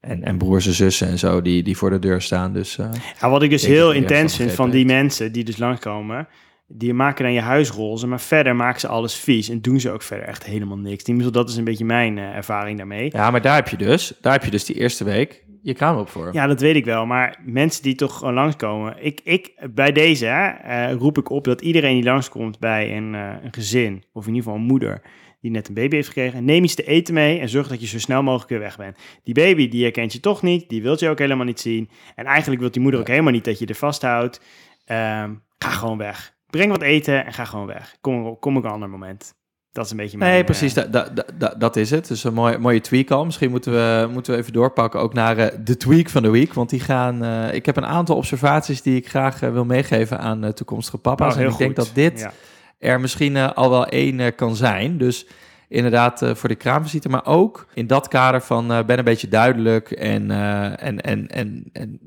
[0.00, 2.52] en, en broers en zussen en zo die, die voor de deur staan.
[2.52, 2.78] Dus
[3.20, 6.28] Ja, wat ik dus heel intens van vind van die mensen die dus langskomen,
[6.68, 9.90] die maken dan je huis roze, maar verder maken ze alles vies en doen ze
[9.90, 11.04] ook verder echt helemaal niks.
[11.04, 13.10] Die, dat is een beetje mijn eh, ervaring daarmee.
[13.12, 15.98] ja, maar daar heb je dus, daar heb je dus die eerste week je kraam
[15.98, 16.30] op voor.
[16.32, 17.06] Ja, dat weet ik wel.
[17.06, 19.04] Maar mensen die toch gewoon langskomen.
[19.04, 23.14] Ik, ik, bij deze hè, eh, roep ik op dat iedereen die langskomt bij een,
[23.14, 25.02] eh, een gezin, of in ieder geval een moeder
[25.40, 27.86] die net een baby heeft gekregen, neem iets te eten mee en zorg dat je
[27.86, 28.98] zo snel mogelijk weer weg bent.
[29.24, 31.90] Die baby, die herkent je toch niet, die wilt je ook helemaal niet zien.
[32.14, 34.40] En eigenlijk wil die moeder ook helemaal niet dat je er vasthoudt.
[34.84, 36.36] Ehm, ga gewoon weg.
[36.50, 37.96] Breng wat eten en ga gewoon weg.
[38.00, 39.34] Kom, kom op een ander moment.
[39.72, 40.30] Dat is een beetje mijn...
[40.30, 42.08] Nee, eh, precies, da, da, da- da- dat is het.
[42.08, 43.24] Dus een mooie, mooie tweak al.
[43.24, 46.52] Misschien moeten we, moeten we even doorpakken ook naar eh, de tweak van de week.
[46.54, 50.52] Want die gaan, eh, ik heb een aantal observaties die ik graag wil meegeven aan
[50.52, 51.34] toekomstige papa's.
[51.34, 52.32] nou, en ik denk dat dit Ja.
[52.78, 54.98] er misschien al wel één kan zijn.
[54.98, 55.26] Dus
[55.68, 60.30] inderdaad voor de kraamvisite, maar ook in dat kader van ben een beetje duidelijk en,
[60.78, 62.00] en, en, en, en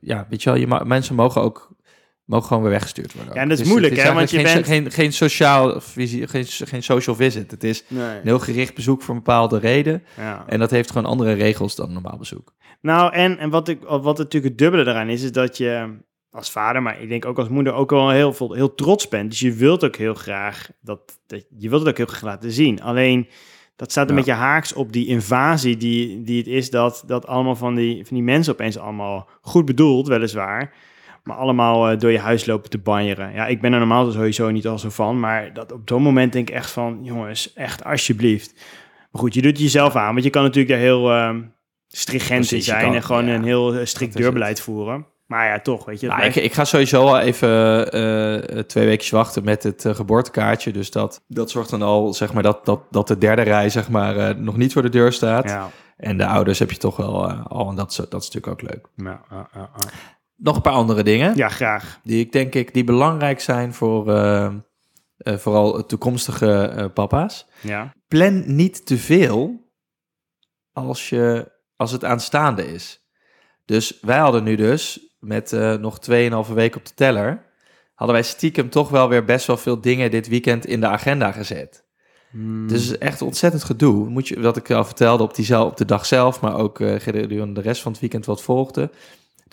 [0.00, 1.73] ja, weet je wel, je ma- mensen mogen ook
[2.24, 3.34] mogen gewoon weer weggestuurd worden.
[3.34, 5.80] Ja, en dat is Dus moeilijk, hè, want je eigenlijk bent- geen, geen, geen sociaal
[5.80, 7.50] visie, geen, geen social visit.
[7.50, 8.02] Het is Nee.
[8.16, 10.02] een heel gericht bezoek voor een bepaalde reden.
[10.16, 10.44] Ja.
[10.46, 12.52] En dat heeft gewoon andere regels dan een normaal bezoek.
[12.80, 15.96] Nou, en, en wat, ik, wat natuurlijk het dubbele daaraan is, is dat je
[16.30, 19.30] als vader, maar ik denk ook als moeder, ook wel heel, veel, heel trots bent.
[19.30, 22.52] Dus je wilt ook heel graag, dat, dat, je wilt het ook heel graag laten
[22.52, 22.82] zien.
[22.82, 23.28] Alleen,
[23.76, 24.20] dat staat een Ja.
[24.20, 28.16] beetje haaks op die invasie die, die het is dat, dat allemaal van die, van
[28.16, 30.72] die mensen opeens allemaal goed bedoeld, weliswaar,
[31.24, 33.32] maar allemaal eh, door je huis lopen te banjeren.
[33.32, 36.32] Ja, ik ben er normaal sowieso niet al zo van, maar dat op zo'n moment
[36.32, 38.52] denk ik echt van, jongens, echt alsjeblieft.
[39.10, 41.42] Maar goed, je doet het jezelf aan, want je kan natuurlijk daar heel ehm,
[41.88, 45.06] stringent in Precies, zijn kan- en gewoon ja, een heel eh, dat strikt deurbeleid voeren.
[45.26, 46.06] Maar ja, toch, weet je.
[46.06, 50.72] Nou, ik, blijft- ik ga sowieso al even eh, twee weken wachten met het geboortekaartje.
[50.72, 53.88] Dus dat, dat zorgt dan al, zeg maar, dat, dat, dat de derde rij, zeg
[53.90, 55.48] maar, nog niet voor de deur staat.
[55.48, 57.68] ja, En de ouders heb je toch wel al.
[57.70, 58.86] En dat is, dat is natuurlijk ook leuk.
[59.54, 59.70] ja.
[60.36, 61.36] Nog een paar andere dingen.
[61.36, 62.00] ja, graag.
[62.02, 64.46] Die ik denk ik, die belangrijk zijn voor eh,
[65.16, 67.46] eh, vooral toekomstige eh, papa's.
[67.60, 69.70] Ja, plan niet te veel
[70.72, 73.08] als, je, als het aanstaande is.
[73.64, 77.44] Dus wij hadden nu dus met nog 2,5 weken op de teller...
[77.94, 81.32] hadden wij stiekem toch wel weer best wel veel dingen dit weekend in de agenda
[81.32, 81.84] gezet.
[82.30, 82.68] Hmm.
[82.68, 84.08] Dus echt ontzettend gedoe.
[84.08, 86.40] Moet je, wat ik al vertelde op, die, op de dag zelf...
[86.40, 88.90] maar ook gedurende de rest van het weekend wat volgde...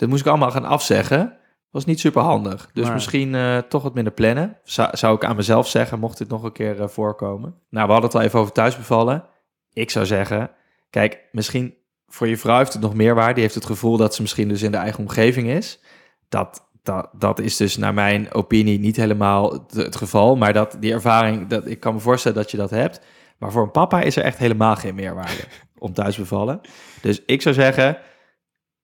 [0.02, 1.36] dat moest ik allemaal gaan afzeggen.
[1.70, 2.70] Was niet super handig.
[2.72, 4.58] Dus misschien eh, toch wat minder plannen.
[4.64, 7.54] Zou, zou ik aan mezelf zeggen, mocht dit nog een keer eh, voorkomen.
[7.70, 9.24] Nou, we hadden het al even over thuisbevallen.
[9.72, 10.50] Ik zou zeggen,
[10.90, 11.74] kijk, misschien
[12.06, 13.32] voor je vrouw heeft het nog meer waarde.
[13.32, 15.80] Die heeft het gevoel dat ze misschien dus in de eigen omgeving is.
[16.28, 20.36] Dat, dat, dat is dus naar mijn opinie niet helemaal het, het geval.
[20.36, 23.00] Maar dat, die ervaring, dat, ik kan me voorstellen dat je dat hebt.
[23.38, 25.44] Maar voor een papa is er echt helemaal geen meerwaarde
[25.78, 26.60] om thuis bevallen.
[27.00, 27.98] Dus ik zou zeggen,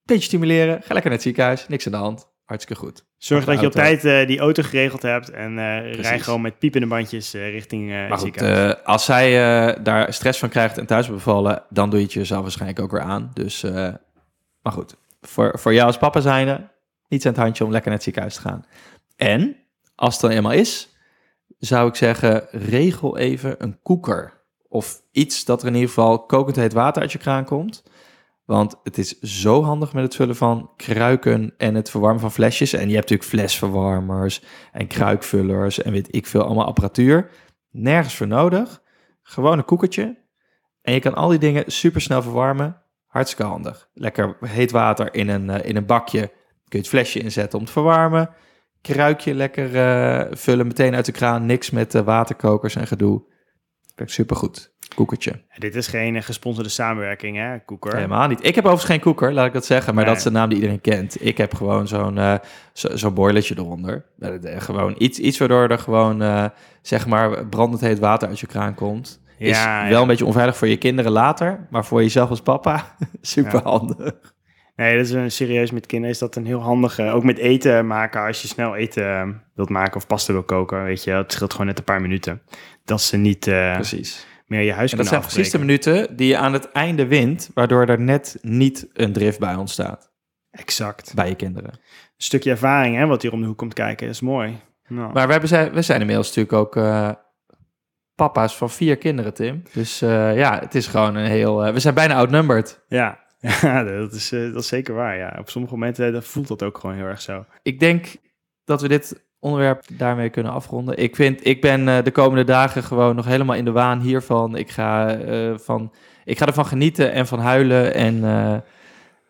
[0.09, 0.75] beetje stimuleren.
[0.83, 1.68] Ga lekker naar het ziekenhuis.
[1.68, 2.29] Niks aan de hand.
[2.44, 3.05] Hartstikke goed.
[3.16, 6.59] Zorg dat je op tijd eh, die auto geregeld hebt en eh rij gewoon met
[6.59, 8.85] piepende bandjes eh, richting Maar het ziekenhuis.
[8.85, 9.33] als zij
[9.83, 13.01] daar stress van krijgt en thuis bevallen, dan doe je het jezelf waarschijnlijk ook weer
[13.01, 13.31] aan.
[13.35, 13.62] Dus,
[14.62, 16.68] maar goed, voor, voor jou als papa zijnde,
[17.09, 18.64] niets aan het handje om lekker naar het ziekenhuis te gaan.
[19.16, 19.57] En,
[19.94, 20.88] als het dan eenmaal is,
[21.59, 24.33] zou ik zeggen, regel even een koeker.
[24.68, 27.83] Of iets dat er in ieder geval kokend heet water uit je kraan komt.
[28.48, 32.72] Want het is zo handig met het vullen van kruiken en het verwarmen van flesjes.
[32.72, 37.30] En je hebt natuurlijk flesverwarmers en kruikvullers en weet ik veel, allemaal apparatuur.
[37.70, 38.82] Nergens voor nodig.
[39.22, 40.18] Gewoon een koekertje.
[40.82, 42.82] En je kan al die dingen super snel verwarmen.
[43.06, 43.88] Hartstikke handig.
[43.94, 46.20] Lekker heet water in een, eh, in een bakje.
[46.28, 48.30] Kun je het flesje inzetten om te verwarmen.
[48.80, 51.46] Kruikje lekker eh, vullen meteen uit de kraan.
[51.46, 53.22] Niks met eh, waterkokers en gedoe.
[53.94, 54.76] Werkt supergoed.
[54.94, 55.40] Koekertje.
[55.59, 57.94] Dit is geen eh, gesponsorde samenwerking, hè, Koeker?
[57.94, 58.38] Helemaal niet.
[58.46, 59.94] Ik heb overigens geen koeker, laat ik dat zeggen.
[59.94, 60.12] Maar Nee.
[60.12, 61.24] dat is de naam die iedereen kent.
[61.24, 62.35] Ik heb gewoon zo'n eh
[62.72, 64.05] zo, zo'n boilertje eronder.
[64.20, 66.51] Eh, Gewoon iets, iets waardoor er gewoon,
[66.83, 69.20] zeg maar, brandend heet water uit je kraan komt.
[69.38, 70.01] Is Ja, wel ja.
[70.01, 71.66] een beetje onveilig voor je kinderen later.
[71.70, 74.12] Maar voor jezelf als papa, super handig.
[74.77, 77.11] Nee, dat is een, serieus met kinderen is dat een heel handige.
[77.11, 81.05] Ook met eten maken, als je snel eten wilt maken of pasta wil koken, weet
[81.05, 82.42] je, het scheelt gewoon net een paar minuten.
[82.85, 83.40] Dat ze niet
[83.74, 84.27] Precies.
[84.48, 87.50] Meer je huis En dat zijn precies de minuten die je aan het einde wint,
[87.54, 90.11] waardoor er net niet een drift bij ontstaat.
[90.50, 91.14] Exact.
[91.14, 91.70] Bij je kinderen.
[91.72, 91.78] Een
[92.16, 94.58] stukje ervaring, hè, wat hier om de hoek komt kijken, is mooi.
[94.88, 95.12] Nou.
[95.12, 97.11] Maar we, hebben, zijn- we zijn inmiddels natuurlijk ook eh,
[98.14, 99.62] papa's van vier kinderen, Tim.
[99.72, 101.64] Dus eh, ja, het is gewoon een heel...
[101.64, 102.84] eh, we zijn bijna outnumbered.
[102.88, 103.24] Ja,
[103.61, 105.16] ja dat, is, dat is zeker waar.
[105.16, 105.37] Ja.
[105.38, 107.44] Op sommige momenten voelt dat ook gewoon heel erg zo.
[107.62, 108.06] Ik denk
[108.64, 110.98] dat we dit onderwerp daarmee kunnen afronden.
[110.98, 114.57] Ik, vind, ik ben eh, de komende dagen gewoon nog helemaal in de waan hiervan.
[114.57, 115.92] Ik ga, eh, van,
[116.24, 117.95] ik ga ervan genieten en van huilen.
[117.95, 118.57] En, eh,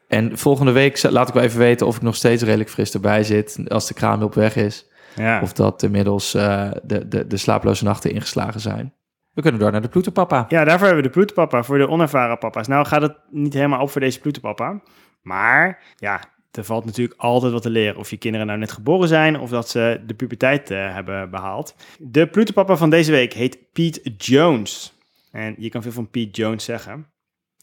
[0.09, 3.24] en volgende week laat ik wel even weten of ik nog steeds redelijk fris erbij
[3.24, 3.61] zit.
[3.68, 4.86] Als de kraan op weg is.
[5.14, 5.40] Ja.
[5.40, 8.94] Of dat inmiddels de, de, de slaaploze nachten ingeslagen zijn.
[9.32, 10.44] We kunnen door naar de ploeterpapa.
[10.48, 12.66] ja, daarvoor hebben we de ploeterpapa, voor de onervaren papa's.
[12.66, 14.80] Nou gaat het niet helemaal op voor deze ploeterpapa.
[15.22, 16.20] Maar ja,
[16.51, 17.96] er valt natuurlijk altijd wat te leren.
[17.96, 21.74] Of je kinderen nou net geboren zijn of dat ze de puberteit eh, hebben behaald.
[21.99, 24.92] De ploeterpapa van deze week heet Pete Jones.
[25.32, 27.07] En je kan veel van Pete Jones zeggen.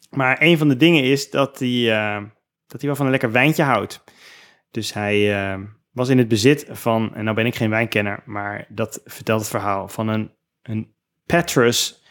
[0.09, 2.23] Maar een van de dingen is dat hij, eh,
[2.67, 4.03] dat hij wel van een lekker wijntje houdt.
[4.71, 5.59] Dus hij eh,
[5.91, 9.49] was in het bezit van, en nou ben ik geen wijnkenner, maar dat vertelt het
[9.49, 10.31] verhaal van een,
[10.61, 10.93] een
[11.25, 12.03] Petrus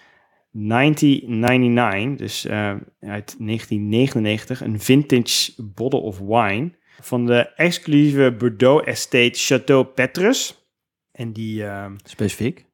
[0.57, 2.53] 1999, dus uh,
[3.01, 10.69] uit 1999, een vintage bottle of wine van de exclusieve Bordeaux Estate Chateau Petrus.
[11.13, 11.63] En die...
[11.63, 12.67] Uh, Specifiek?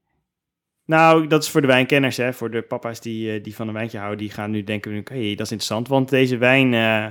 [0.84, 2.32] Nou, dat is voor de wijnkenners, hè.
[2.32, 4.18] voor de papa's die, uh, die van een wijntje houden.
[4.18, 5.88] Die gaan nu denken, hé, hey, dat is interessant.
[5.88, 7.06] Want deze wijn, uh,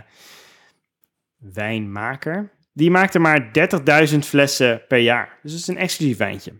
[1.53, 3.51] wijnmaker, die maakt er maar
[4.11, 5.39] 30.000 flessen per jaar.
[5.43, 6.51] Dus het is een exclusief wijntje.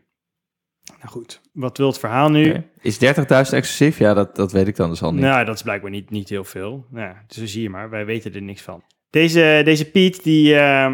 [0.97, 2.49] Nou goed, wat wil het verhaal nu?
[2.49, 2.67] Okay.
[2.81, 3.97] Is 30.000 exclusief?
[3.97, 5.21] Ja, dat, dat weet ik dan dus al niet.
[5.21, 6.85] Nou, dat is blijkbaar niet, niet heel veel.
[6.89, 8.83] Nou, dus zie je maar, wij weten er niks van.
[9.09, 10.93] Deze, deze Piet, die, uh,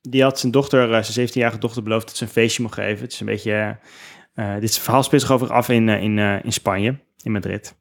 [0.00, 3.02] die had zijn dochter, uh, zijn 17-jarige dochter, beloofd dat ze een feestje mocht geven.
[3.02, 3.78] Het is een beetje,
[4.34, 7.80] uh, dit verhaal speelt zich over af in, in, in Spanje, in Madrid.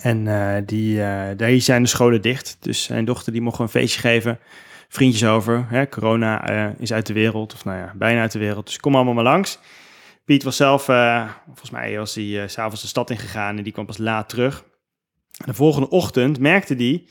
[0.00, 0.24] En
[0.66, 0.96] die,
[1.36, 4.38] daar zijn de scholen dicht, dus zijn dochter die mocht een feestje geven.
[4.88, 8.66] Vriendjes over, hè, corona is uit de wereld, of nou ja, bijna uit de wereld.
[8.66, 9.58] Dus kom allemaal maar langs.
[10.24, 10.84] Piet was zelf,
[11.46, 14.64] volgens mij was hij s s'avonds de stad ingegaan en die kwam pas laat terug.
[15.44, 17.06] De volgende ochtend merkte hij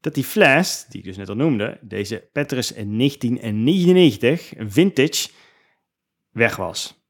[0.00, 5.28] dat die fles, die ik dus net al noemde, deze Petrus 1999, vintage,
[6.30, 7.04] weg was.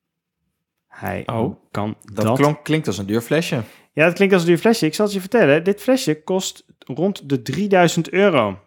[0.87, 2.25] Hij oh, kan dat...
[2.25, 2.37] dat...
[2.39, 3.63] Klonk, klinkt als een duur flesje.
[3.93, 4.87] Ja, dat klinkt als een duur flesje.
[4.87, 5.65] Ik zal het je vertellen.
[5.65, 8.59] Dit flesje kost rond de 3000 euro.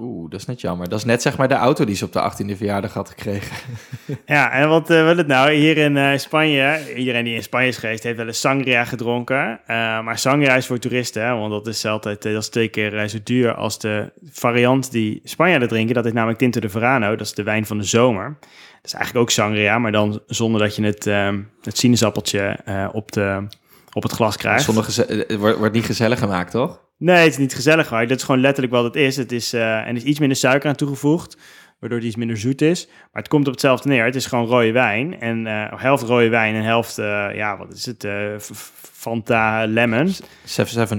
[0.00, 0.88] Oeh, dat is net jammer.
[0.88, 3.56] Dat is net zeg maar de auto die ze op de 18e verjaardag had gekregen.
[4.26, 5.52] ja, en wat uh, wil het nou?
[5.52, 9.60] Hier in uh, Spanje, iedereen die in Spanje is geweest, heeft wel eens sangria gedronken.
[9.60, 9.66] Uh,
[10.02, 13.18] maar sangria is voor toeristen, hè, want dat is altijd dat is twee keer zo
[13.24, 15.94] duur als de variant die Spanjaarden drinken.
[15.94, 18.36] Dat is namelijk Tinto de Verano, dat is de wijn van de zomer.
[18.40, 21.04] Dat is eigenlijk ook sangria, maar dan zonder dat je het,
[21.62, 22.58] het sinaasappeltje
[22.92, 23.46] op, de,
[23.92, 24.64] op het glas krijgt.
[24.64, 26.80] Zonder het wordt, wordt niet gezellig gemaakt, toch?
[26.98, 28.08] Nee, het is niet gezellig gemaakt.
[28.08, 29.16] Dat is gewoon letterlijk wat het is.
[29.16, 31.36] Het is uh, en er is iets minder suiker aan toegevoegd,
[31.78, 32.86] waardoor die iets minder zoet is.
[32.86, 34.04] Maar het komt op hetzelfde neer.
[34.04, 35.20] Het is gewoon rode wijn.
[35.20, 38.06] En uh, helft rode wijn en helft, uh, ja, wat is het?
[38.92, 40.14] Fanta Lemon.
[40.44, 40.90] 7 Up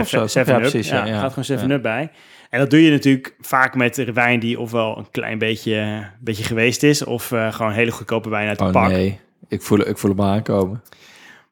[0.00, 0.26] of zo?
[0.26, 0.88] 7 Up, precies.
[0.88, 1.74] Ja, ja, gaat gewoon 7 ja.
[1.74, 2.10] Up bij.
[2.50, 6.44] En dat doe je natuurlijk vaak met de wijn die ofwel een klein beetje, beetje
[6.44, 7.04] geweest is...
[7.04, 8.88] of gewoon hele goedkope wijn uit de oh, pak.
[8.88, 10.82] nee, ik voel, ik voel hem aankomen.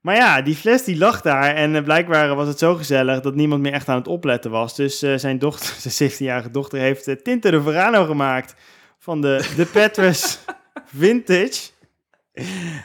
[0.06, 3.34] Maar ja, die fles die lag daar en uh, blijkbaar was het zo gezellig dat
[3.34, 4.76] niemand meer echt aan het opletten was.
[4.76, 8.56] Dus uh, zijn dochter, zijn 17-jarige dochter, heeft uh, Tinte de Verano gemaakt
[8.98, 10.38] van de, de Petrus
[10.84, 11.70] Vintage.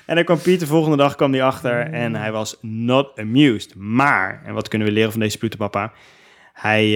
[0.06, 3.76] En dan kwam Piet de volgende dag kwam die achter en hij was not amused.
[3.76, 5.94] Maar, en wat kunnen we leren van deze papa?
[6.54, 6.92] Hij,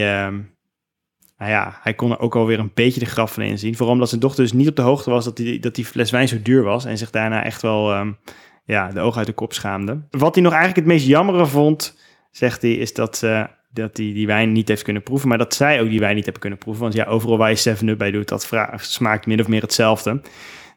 [1.37, 3.75] nou ja, hij kon er ook alweer een beetje de graf van inzien.
[3.75, 6.11] Vooral omdat zijn dochter dus niet op de hoogte was dat die, dat die fles
[6.11, 6.85] wijn zo duur was.
[6.85, 7.97] En zich daarna echt wel...
[7.97, 8.17] Um,
[8.65, 10.01] ja, de ogen uit de kop schaamde.
[10.09, 11.97] Wat hij nog eigenlijk het meest jammere vond,
[12.31, 15.29] zegt hij, is dat, uh, dat hij die wijn niet heeft kunnen proeven.
[15.29, 16.83] Maar dat zij ook die wijn niet hebben kunnen proeven.
[16.83, 20.21] Want ja, overal waar je 7-Up bij doet, dat smaakt min of meer hetzelfde.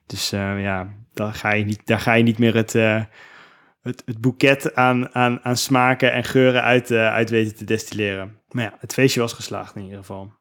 [0.06, 3.02] Dus uh, ja, daar ga je niet, daar ga je niet meer het, uh,
[3.82, 8.38] het, het boeket aan, aan, aan smaken en geuren uit, uit weten te destilleren.
[8.48, 10.32] Maar ja, het feestje was geslaagd in ieder geval.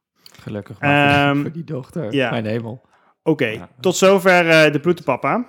[0.41, 2.13] Gelukkig maar um, voor die dochter.
[2.13, 2.29] Ja.
[2.29, 2.85] Mijn hemel.
[3.23, 3.69] Oké, okay, ja.
[3.79, 5.45] tot zover de bloedepapa.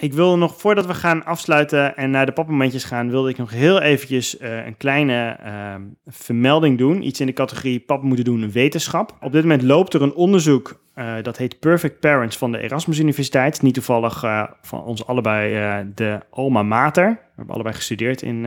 [0.00, 3.50] Ik wil nog, voordat we gaan afsluiten en naar de papmomentjes gaan, wilde ik nog
[3.50, 5.74] heel eventjes uh, een kleine uh,
[6.06, 7.06] vermelding doen.
[7.06, 9.16] Iets in de categorie papa moeten doen wetenschap.
[9.20, 12.98] Op dit moment loopt er een onderzoek, uh, dat heet Perfect Parents van de Erasmus
[12.98, 13.62] Universiteit.
[13.62, 14.24] Niet toevallig
[14.62, 17.06] van ons allebei de alma mater.
[17.06, 18.44] We hebben allebei gestudeerd in,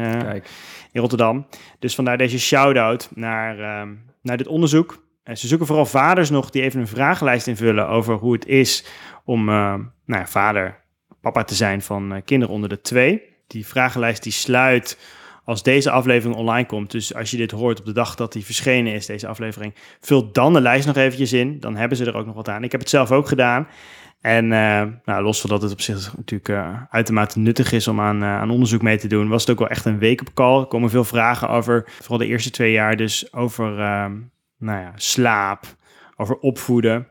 [0.91, 1.45] in Rotterdam.
[1.79, 5.03] Dus vandaar deze shout-out naar, ehm, naar dit onderzoek.
[5.33, 8.85] ze zoeken vooral vaders nog die even een vragenlijst invullen over hoe het is
[9.25, 10.83] om nou ja, vader
[11.31, 13.21] papa te zijn van uh, kinderen onder de twee.
[13.47, 14.99] Die vragenlijst die sluit
[15.43, 16.91] als deze aflevering online komt.
[16.91, 20.31] Dus als je dit hoort op de dag dat die verschenen is, deze aflevering, vul
[20.31, 21.59] dan de lijst nog eventjes in.
[21.59, 22.63] Dan hebben ze er ook nog wat aan.
[22.63, 23.67] Ik heb het zelf ook gedaan.
[24.21, 28.01] En uh, nou, los van dat het op zich natuurlijk uh, uitermate nuttig is om
[28.01, 30.59] aan, aan onderzoek mee te doen, was het ook wel echt een week op call.
[30.59, 33.69] Er komen veel vragen over, vooral de eerste twee jaar, dus over
[34.57, 35.65] nou ja, slaap,
[36.15, 37.07] over opvoeden.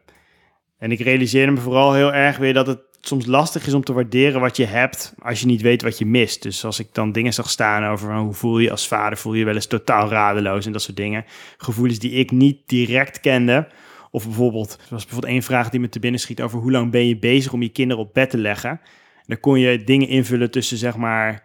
[0.78, 3.92] En ik realiseerde me vooral heel erg weer dat het soms lastig is om te
[3.92, 6.42] waarderen wat je hebt als je niet weet wat je mist.
[6.42, 9.44] Dus als ik dan dingen zag staan over hoe voel je als vader, voel je
[9.44, 11.24] wel eens totaal radeloos en dat soort dingen.
[11.56, 13.68] Gevoelens die ik niet direct kende.
[14.10, 16.90] Of bijvoorbeeld, er was bijvoorbeeld één vraag die me te binnen schiet over hoe lang
[16.90, 18.70] ben je bezig om je kinderen op bed te leggen.
[18.70, 21.42] En dan kon je dingen invullen tussen zeg maar,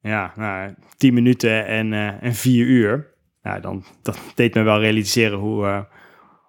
[0.00, 3.14] ja, nou, 10 minuten en, uh, en 4 uur.
[3.42, 5.80] Nou, dan, dat deed me wel realiseren hoe, uh,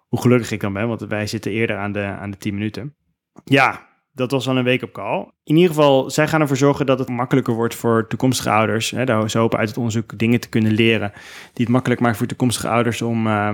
[0.07, 2.95] hoe gelukkig ik dan ben, want wij zitten eerder aan de, aan de 10 minuten.
[3.43, 3.87] Ja,
[4.17, 5.25] dat was al een week op call.
[5.43, 8.91] In ieder geval, zij gaan ervoor zorgen dat het makkelijker wordt voor toekomstige ouders.
[8.91, 11.11] Hè, ze hopen uit het onderzoek dingen te kunnen leren
[11.53, 13.49] die het makkelijk maken voor toekomstige ouders om uh,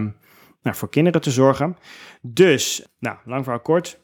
[0.61, 1.77] nou, voor kinderen te zorgen.
[2.21, 4.01] Dus, nou, lang verhaal kort.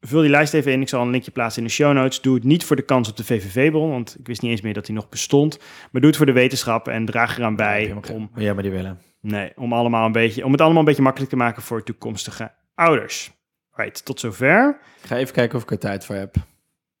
[0.00, 0.80] Vul die lijst even in.
[0.80, 2.20] Ik zal een linkje plaatsen in de show notes.
[2.20, 4.74] Doe het niet voor de kans op de VVV-bron, want ik wist niet eens meer
[4.74, 5.58] dat die nog bestond.
[5.58, 9.00] Maar doe het voor de wetenschap en draag eraan bij om, Ja, maar die willen.
[9.20, 12.52] nee, om, allemaal een beetje, om het allemaal een beetje makkelijk te maken voor toekomstige
[12.74, 13.39] ouders.
[13.80, 14.78] Right, tot zover.
[15.02, 16.34] Ik ga even kijken of ik er tijd voor heb.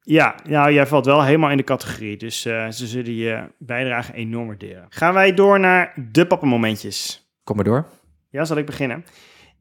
[0.00, 2.16] Ja, nou, jij valt wel helemaal in de categorie.
[2.16, 4.86] Dus eh, ze zullen je bijdrage enorm waarderen.
[4.88, 7.30] Gaan wij door naar de pappenmomentjes.
[7.44, 7.86] Kom maar door.
[8.30, 9.04] Ja, zal ik beginnen?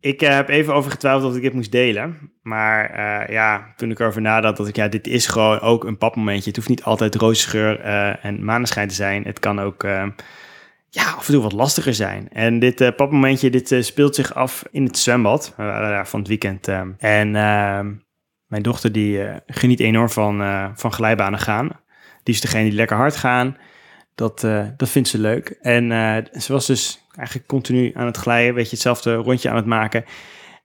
[0.02, 2.32] Ik eh, heb even over getwijfeld of ik dit moest delen.
[2.42, 5.98] Maar eh, ja, toen ik erover nadacht, dat ik, ja, dit is gewoon ook een
[5.98, 6.48] papmomentje.
[6.48, 9.24] Het hoeft niet altijd roze geur eh, en maneschijn te zijn.
[9.24, 9.88] Het kan ook,
[10.90, 12.30] ja, af en toe wat lastiger zijn.
[12.30, 15.54] En dit eh papmomentje, dit eh, speelt zich af in het zwembad.
[16.04, 16.68] Van het weekend.
[16.68, 17.80] eh, en eh,
[18.46, 21.70] mijn dochter die geniet enorm van, van glijbanen gaan.
[22.24, 23.58] Die is degene die lekker hard gaan.
[24.16, 24.42] Dat,
[24.78, 25.50] dat vindt ze leuk.
[25.62, 25.90] En
[26.42, 30.06] ze was dus eigenlijk continu aan het glijden, weet je, hetzelfde rondje aan het maken.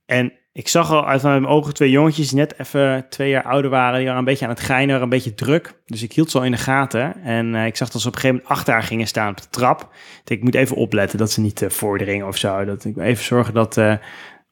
[0.06, 3.70] En ik zag al uit mijn ogen twee jongetjes die net even twee jaar ouder
[3.70, 3.96] waren.
[3.96, 5.80] Die waren een beetje aan het geinen, waren een beetje druk.
[5.86, 7.22] Dus ik hield ze al in de gaten.
[7.22, 9.40] En eh, ik zag dat ze op een gegeven moment achter haar gingen staan op
[9.40, 9.80] de trap.
[9.80, 9.88] Ik
[10.24, 12.64] denk, ik moet even opletten dat ze niet eh, voordringen of zo.
[12.64, 13.94] Dat ik even zorgen dat, eh,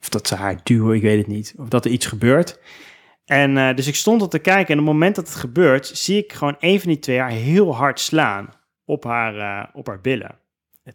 [0.00, 1.54] of dat ze haar duwen, ik weet het niet.
[1.56, 2.58] Of dat er iets gebeurt.
[3.24, 6.18] En dus ik stond op te kijken en op het moment dat het gebeurt, zie
[6.18, 8.48] ik gewoon een van die twee haar heel hard slaan
[8.84, 10.38] op haar, op haar billen.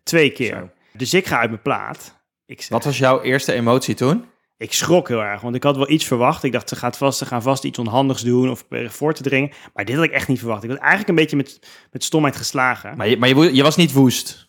[0.03, 0.55] Twee keer.
[0.55, 0.69] Zo.
[0.97, 2.19] Dus ik ga uit mijn plaat.
[2.45, 4.25] Ik, zeg, Wat was jouw eerste emotie toen?
[4.57, 6.43] Ik schrok heel erg, want ik had wel iets verwacht.
[6.43, 9.51] Ik dacht, ze, gaat vast, ze gaan vast iets onhandigs doen of voor te dringen.
[9.73, 10.63] Maar dit had ik echt niet verwacht.
[10.63, 11.59] Ik was eigenlijk een beetje met,
[11.91, 12.97] met stomheid geslagen.
[12.97, 14.45] Maar je, maar je, je was niet woest.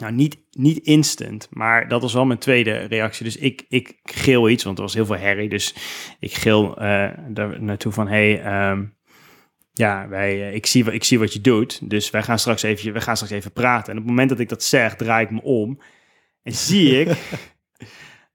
[0.00, 3.24] Nou, niet, niet instant, maar dat was wel mijn tweede reactie.
[3.24, 5.48] Dus ik, ik geel iets, want er was heel veel herrie.
[5.48, 5.74] Dus
[6.18, 8.84] ik geel eh, daar naartoe van, hey, ehm,
[9.72, 11.90] ja, wij, eh, ik, zie, ik zie wat je doet.
[11.90, 13.92] Dus wij gaan, straks even, wij gaan straks even praten.
[13.92, 15.80] En op het moment dat ik dat zeg, draai ik me om.
[16.42, 17.08] En zie ik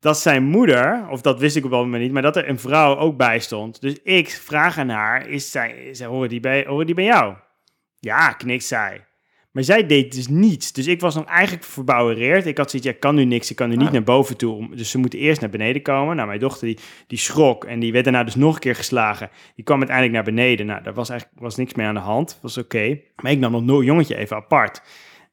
[0.04, 2.60] dat zijn moeder, of dat wist ik op dat moment niet, maar dat er een
[2.60, 3.82] vrouw ook bij stond.
[3.82, 7.34] Dus ik vraag aan haar, is zij, zij horen, die bij, horen die bij jou?
[8.00, 9.06] Ja, knikt zij.
[9.52, 10.72] Maar zij deed dus niets.
[10.72, 12.46] Dus ik was nog eigenlijk verbouwereerd.
[12.46, 13.50] Ik had zoiets, ja, ik kan nu niks.
[13.50, 13.94] Ik kan nu niet Ah.
[13.94, 14.76] naar boven toe.
[14.76, 16.16] Dus ze moeten eerst naar beneden komen.
[16.16, 16.78] Nou, mijn dochter die,
[17.08, 19.30] die schrok en die werd daarna dus nog een keer geslagen.
[19.56, 20.66] Die kwam uiteindelijk naar beneden.
[20.66, 22.40] Nou, daar was eigenlijk was niks mee aan de hand.
[22.42, 23.00] was oké.
[23.22, 24.82] Maar ik nam nog een jongetje even apart.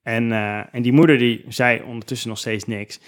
[0.03, 3.01] En, eh, en die moeder die zei ondertussen nog steeds niks.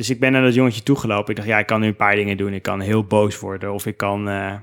[0.00, 1.30] Dus ik ben naar dat jongetje toegelopen.
[1.30, 2.52] Ik dacht, ja, ik kan nu een paar dingen doen.
[2.52, 4.54] Ik kan heel boos worden of ik kan, eh,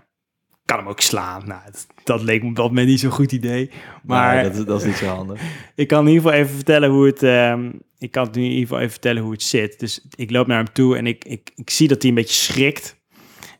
[0.65, 1.47] kan hem ook slaan.
[1.47, 3.71] Nou, dat, dat leek me op dat moment niet zo'n goed idee.
[4.03, 5.41] Maar Nee, dat, is- dat is niet zo handig.
[5.75, 7.23] ik kan in ieder geval even vertellen hoe het.
[7.23, 9.79] ehm, ik kan nu in ieder geval even vertellen hoe het zit.
[9.79, 12.33] Dus ik loop naar hem toe en ik, ik, ik zie dat hij een beetje
[12.35, 12.97] schrikt.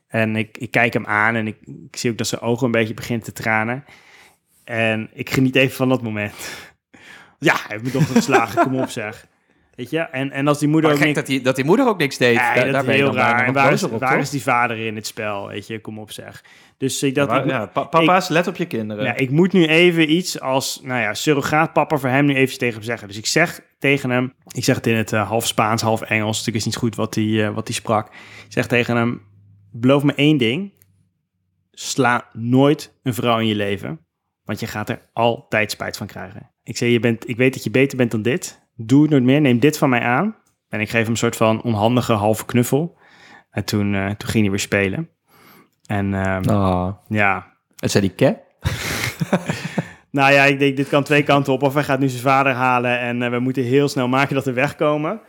[0.08, 1.56] En ik, ik kijk hem aan en ik,
[1.90, 3.84] ik zie ook dat zijn ogen een beetje beginnen te tranen.
[4.64, 6.34] En ik geniet even van dat moment.
[7.38, 9.26] Ja, hij heeft me toch geslagen, kom op zeg.
[9.78, 9.98] Weet je?
[9.98, 11.26] En, en als die moeder Maar ook gek niks...
[11.26, 12.34] dat die, dat die moeder ook niks deed.
[12.34, 13.46] Ja, Daar- dat daar is ben je heel raar.
[13.46, 15.48] En waar, is, op, waar is die vader in het spel?
[15.48, 16.44] Weet je, kom op zeg.
[16.76, 19.04] Dus ik dacht, Ja, ik, ja, pa- papa's, let op je kinderen.
[19.04, 22.74] ja, ik moet nu even iets als, nou ja, surrogaatpapa voor hem nu even tegen
[22.74, 23.08] hem zeggen.
[23.08, 26.46] Dus ik zeg tegen hem, ik zeg het in het eh, half Spaans, half Engels.
[26.46, 28.06] Ik wist niet goed wat hij, eh, wat hij sprak.
[28.46, 29.22] Ik zeg tegen hem,
[29.72, 30.72] beloof me één ding.
[31.70, 34.00] Sla nooit een vrouw in je leven,
[34.44, 36.50] want je gaat er altijd spijt van krijgen.
[36.62, 38.66] Ik zei, je bent, ik weet dat je beter bent dan dit.
[38.80, 40.36] Doe het nooit meer, neem dit van mij aan.
[40.68, 42.98] En ik geef hem een soort van onhandige halve knuffel.
[43.50, 45.08] En toen, eh, toen ging hij weer spelen.
[45.86, 46.88] En ehm, Oh.
[47.08, 48.38] ja, En zei die ke?
[50.10, 51.62] nou ja, ik denk, dit kan twee kanten op.
[51.62, 54.44] Of hij gaat nu zijn vader halen en eh, we moeten heel snel maken dat
[54.44, 55.20] we wegkomen.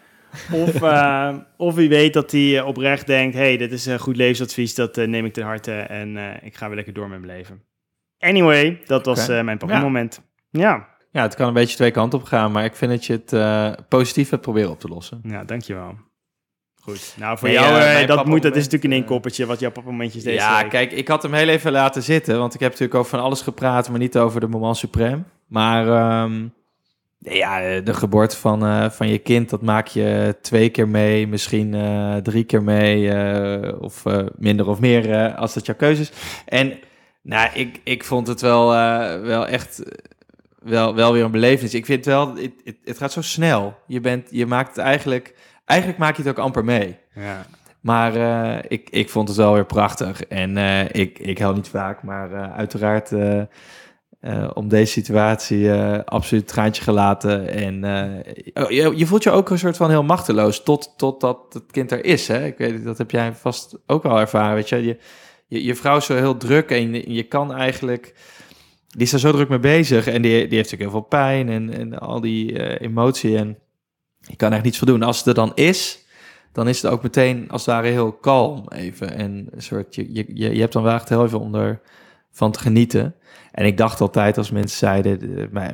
[0.51, 4.75] Of, eh, of wie weet dat hij oprecht denkt, hey, dit is een goed levensadvies,
[4.75, 7.61] dat neem ik ten harte en eh, ik ga weer lekker door met mijn leven.
[8.19, 9.79] Anyway, dat was eh, mijn papa Ja.
[9.81, 10.21] moment.
[10.49, 10.87] Ja.
[11.11, 13.33] Ja, het kan een beetje twee kanten op gaan, maar ik vind dat je het
[13.33, 15.21] eh, positief hebt proberen op te lossen.
[15.23, 15.95] ja, dankjewel.
[16.81, 17.15] Goed.
[17.17, 19.59] Nou, voor Nee, jou, eh, dat, moet, dat is natuurlijk in één eh, koppertje wat
[19.59, 20.69] jouw papa momentjes deze ja, week.
[20.69, 23.41] kijk, ik had hem heel even laten zitten, want ik heb natuurlijk over van alles
[23.41, 25.19] gepraat, maar niet over de moment suprême.
[25.47, 26.47] Maar ehm,
[27.17, 31.75] ja, de geboorte van, van je kind, dat maak je twee keer mee, misschien
[32.23, 33.11] drie keer mee,
[33.79, 34.03] of
[34.35, 36.11] minder of meer, als dat jouw keuze is.
[36.45, 36.79] En
[37.21, 38.69] nou, ik, ik vond het wel,
[39.21, 39.83] wel echt
[40.63, 41.73] wel, wel weer een belevenis.
[41.73, 43.77] Ik vind wel, het, het, het gaat zo snel.
[43.87, 45.35] Je, bent, je maakt het eigenlijk,
[45.65, 46.97] eigenlijk maak je het ook amper mee.
[47.15, 47.45] Ja.
[47.79, 50.23] Maar eh, ik, ik vond het wel weer prachtig.
[50.23, 53.11] En eh, ik, ik hou niet vaak, maar eh, uiteraard
[54.53, 55.71] om deze situatie
[56.05, 57.47] absoluut traantje gelaten.
[57.47, 57.83] En
[58.53, 61.91] oh, je, je voelt je ook een soort van heel machteloos tot, totdat het kind
[61.91, 62.27] er is.
[62.27, 62.45] Hè?
[62.45, 64.55] Ik weet, dat heb jij vast ook wel ervaren.
[64.55, 64.83] Weet je?
[64.83, 64.97] Je,
[65.47, 68.13] je, je vrouw is zo heel druk en je, je kan eigenlijk...
[68.89, 71.49] Die is er zo druk mee bezig en die, die heeft natuurlijk heel veel pijn
[71.49, 73.37] en, en al die eh, emotie.
[73.37, 73.57] En
[74.19, 75.03] je kan echt niets voor doen.
[75.03, 76.05] Als het er dan is,
[76.51, 79.15] dan is het ook meteen als het ware heel kalm even.
[79.15, 81.81] En een soort, je, je, je hebt dan wel echt heel even onder
[82.31, 83.15] van te genieten.
[83.51, 85.67] En ik dacht altijd als mensen zeiden eh,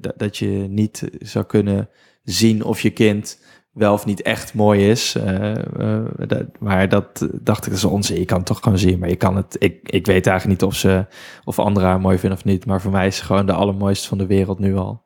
[0.00, 1.88] dat- dat je niet zou kunnen
[2.24, 3.40] zien of je kind
[3.78, 5.14] wel of niet echt mooi is.
[5.14, 8.18] eh, eh, maar dat dacht ik, dat is onzin.
[8.18, 8.98] Je kan het toch gewoon zien.
[8.98, 11.06] Maar je kan het, ik, ik weet eigenlijk niet of ze
[11.44, 12.66] of anderen haar mooi vinden of niet.
[12.66, 15.02] Maar voor mij is ze gewoon de allermooiste van de wereld nu al.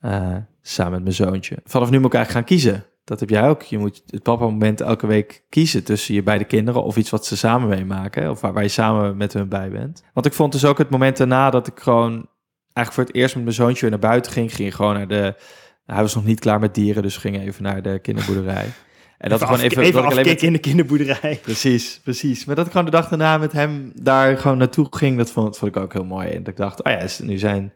[0.00, 1.56] Eh, samen met mijn zoontje.
[1.64, 2.84] Vanaf nu moet ik eigenlijk gaan kiezen.
[3.04, 3.62] Dat heb jij ook.
[3.62, 7.36] Je moet het papa-moment elke week kiezen tussen je beide kinderen of iets wat ze
[7.36, 8.30] samen meemaken.
[8.30, 10.04] Of waar, waar je samen met hun bij bent.
[10.12, 12.28] Want ik vond dus ook het moment daarna dat ik gewoon
[12.72, 14.54] eigenlijk voor het eerst met mijn zoontje weer naar buiten ging.
[14.54, 15.34] Ging gewoon naar de.
[15.86, 18.66] Hij was nog niet klaar met dieren, dus ging even naar de kinderboerderij.
[19.18, 21.38] En dat ik gewoon even, even dat ik alleen met- in de kinderboerderij.
[21.42, 22.44] Precies, precies.
[22.44, 25.58] Maar dat ik gewoon de dag daarna met hem daar gewoon naartoe ging, dat vond,
[25.58, 26.28] vond ik ook heel mooi.
[26.28, 27.72] En dat ik dacht, oh ja, nu zijn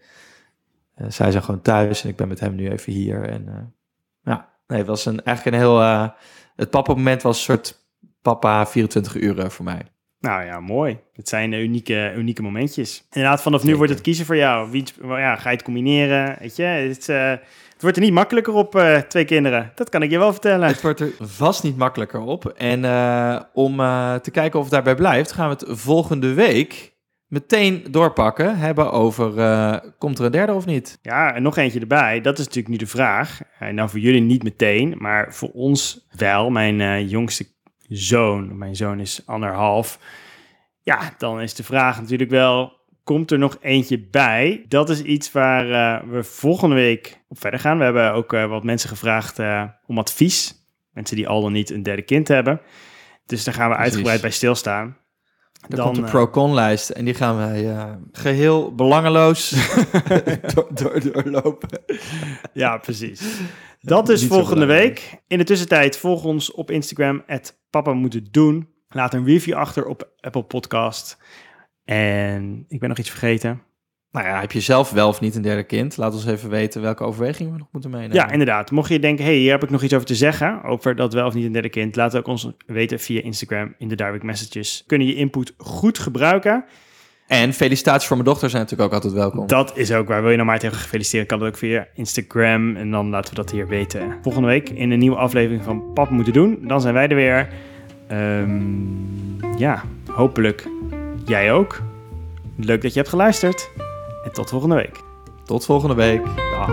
[0.95, 3.29] eh, zij zijn gewoon thuis en ik ben met hem nu even hier.
[3.29, 3.55] En eh,
[4.25, 5.81] ja, nee, het was een, eigenlijk een heel...
[5.81, 6.09] eh,
[6.57, 7.79] het papa-moment was een soort
[8.23, 9.83] papa 24 uur voor mij.
[10.21, 10.99] Nou ja, mooi.
[11.13, 13.07] Het zijn unieke, unieke momentjes.
[13.11, 13.79] Inderdaad, vanaf nu Zeker.
[13.79, 14.71] wordt het kiezen voor jou.
[14.71, 16.37] Wie, ja, ga je het combineren?
[16.41, 17.09] Weet je, het,
[17.81, 19.73] het wordt er niet makkelijker op eh, twee kinderen.
[19.75, 20.69] Dat kan ik je wel vertellen.
[20.69, 22.47] Het wordt er vast niet makkelijker op.
[22.47, 26.93] En eh, om eh, te kijken of het daarbij blijft, gaan we het volgende week
[27.27, 28.59] meteen doorpakken.
[28.59, 29.33] Hebben over,
[29.99, 30.99] komt er een derde of niet?
[31.03, 32.21] Ja, en nog eentje erbij.
[32.21, 33.41] Dat is natuurlijk nu de vraag.
[33.59, 36.51] En nou, voor jullie niet meteen, maar voor ons wel.
[36.51, 37.47] Mijn jongste
[37.89, 39.99] zoon, mijn zoon is anderhalf.
[40.83, 42.80] Ja, dan is de vraag natuurlijk wel,
[43.11, 44.65] komt er nog eentje bij?
[44.69, 47.79] Dat is iets waar eh, we volgende week op verder gaan.
[47.79, 50.55] We hebben ook eh, wat mensen gevraagd eh, om advies.
[50.93, 52.61] Mensen die al dan niet een derde kind hebben.
[53.27, 53.93] Dus daar gaan we Precies.
[53.93, 54.97] uitgebreid bij stilstaan.
[55.69, 59.51] Er Dan, komt eh, pro-con-lijst en die gaan wij eh, geheel belangeloos
[60.55, 61.69] door, door, doorlopen.
[62.53, 63.23] Ja, precies.
[63.81, 65.23] Dat is Niet volgende week.
[65.27, 67.25] In de tussentijd volg ons op Instagram,
[67.71, 68.69] papa moet het doen.
[68.89, 71.19] Laat een review achter op Apple Podcast.
[71.91, 73.63] En ik ben nog iets vergeten.
[74.11, 75.97] Nou ja, heb je zelf wel of niet een derde kind?
[75.97, 78.17] Laat ons even weten welke overwegingen we nog moeten meenemen.
[78.17, 78.71] Ja, inderdaad.
[78.71, 81.27] Mocht je denken, hey, hier heb ik nog iets over te zeggen, over dat wel
[81.27, 84.85] of niet een derde kind, laat ook ons weten via Instagram in de direct messages.
[84.87, 86.65] Kunnen je input goed gebruiken.
[87.27, 89.47] En felicitaties voor mijn dochter zijn natuurlijk ook altijd welkom.
[89.47, 90.21] Dat is ook waar.
[90.21, 92.77] Wil je nou maar tegen feliciteren, kan dat ook via Instagram.
[92.77, 94.19] En dan laten we dat hier weten.
[94.23, 96.59] Volgende week in een nieuwe aflevering van Pap Moeten Doen.
[96.63, 97.49] Dan zijn wij er weer.
[98.09, 100.67] Ehm, ja, hopelijk
[101.31, 101.81] Jij ook?
[102.57, 103.71] Leuk dat je hebt geluisterd.
[104.25, 105.01] En tot volgende week.
[105.45, 106.25] Tot volgende week.
[106.25, 106.67] Dag.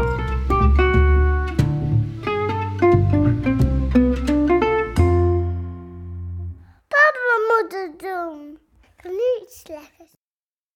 [6.87, 8.57] Papa, we moeten doen.
[8.81, 9.96] Ik vind nu iets leggen.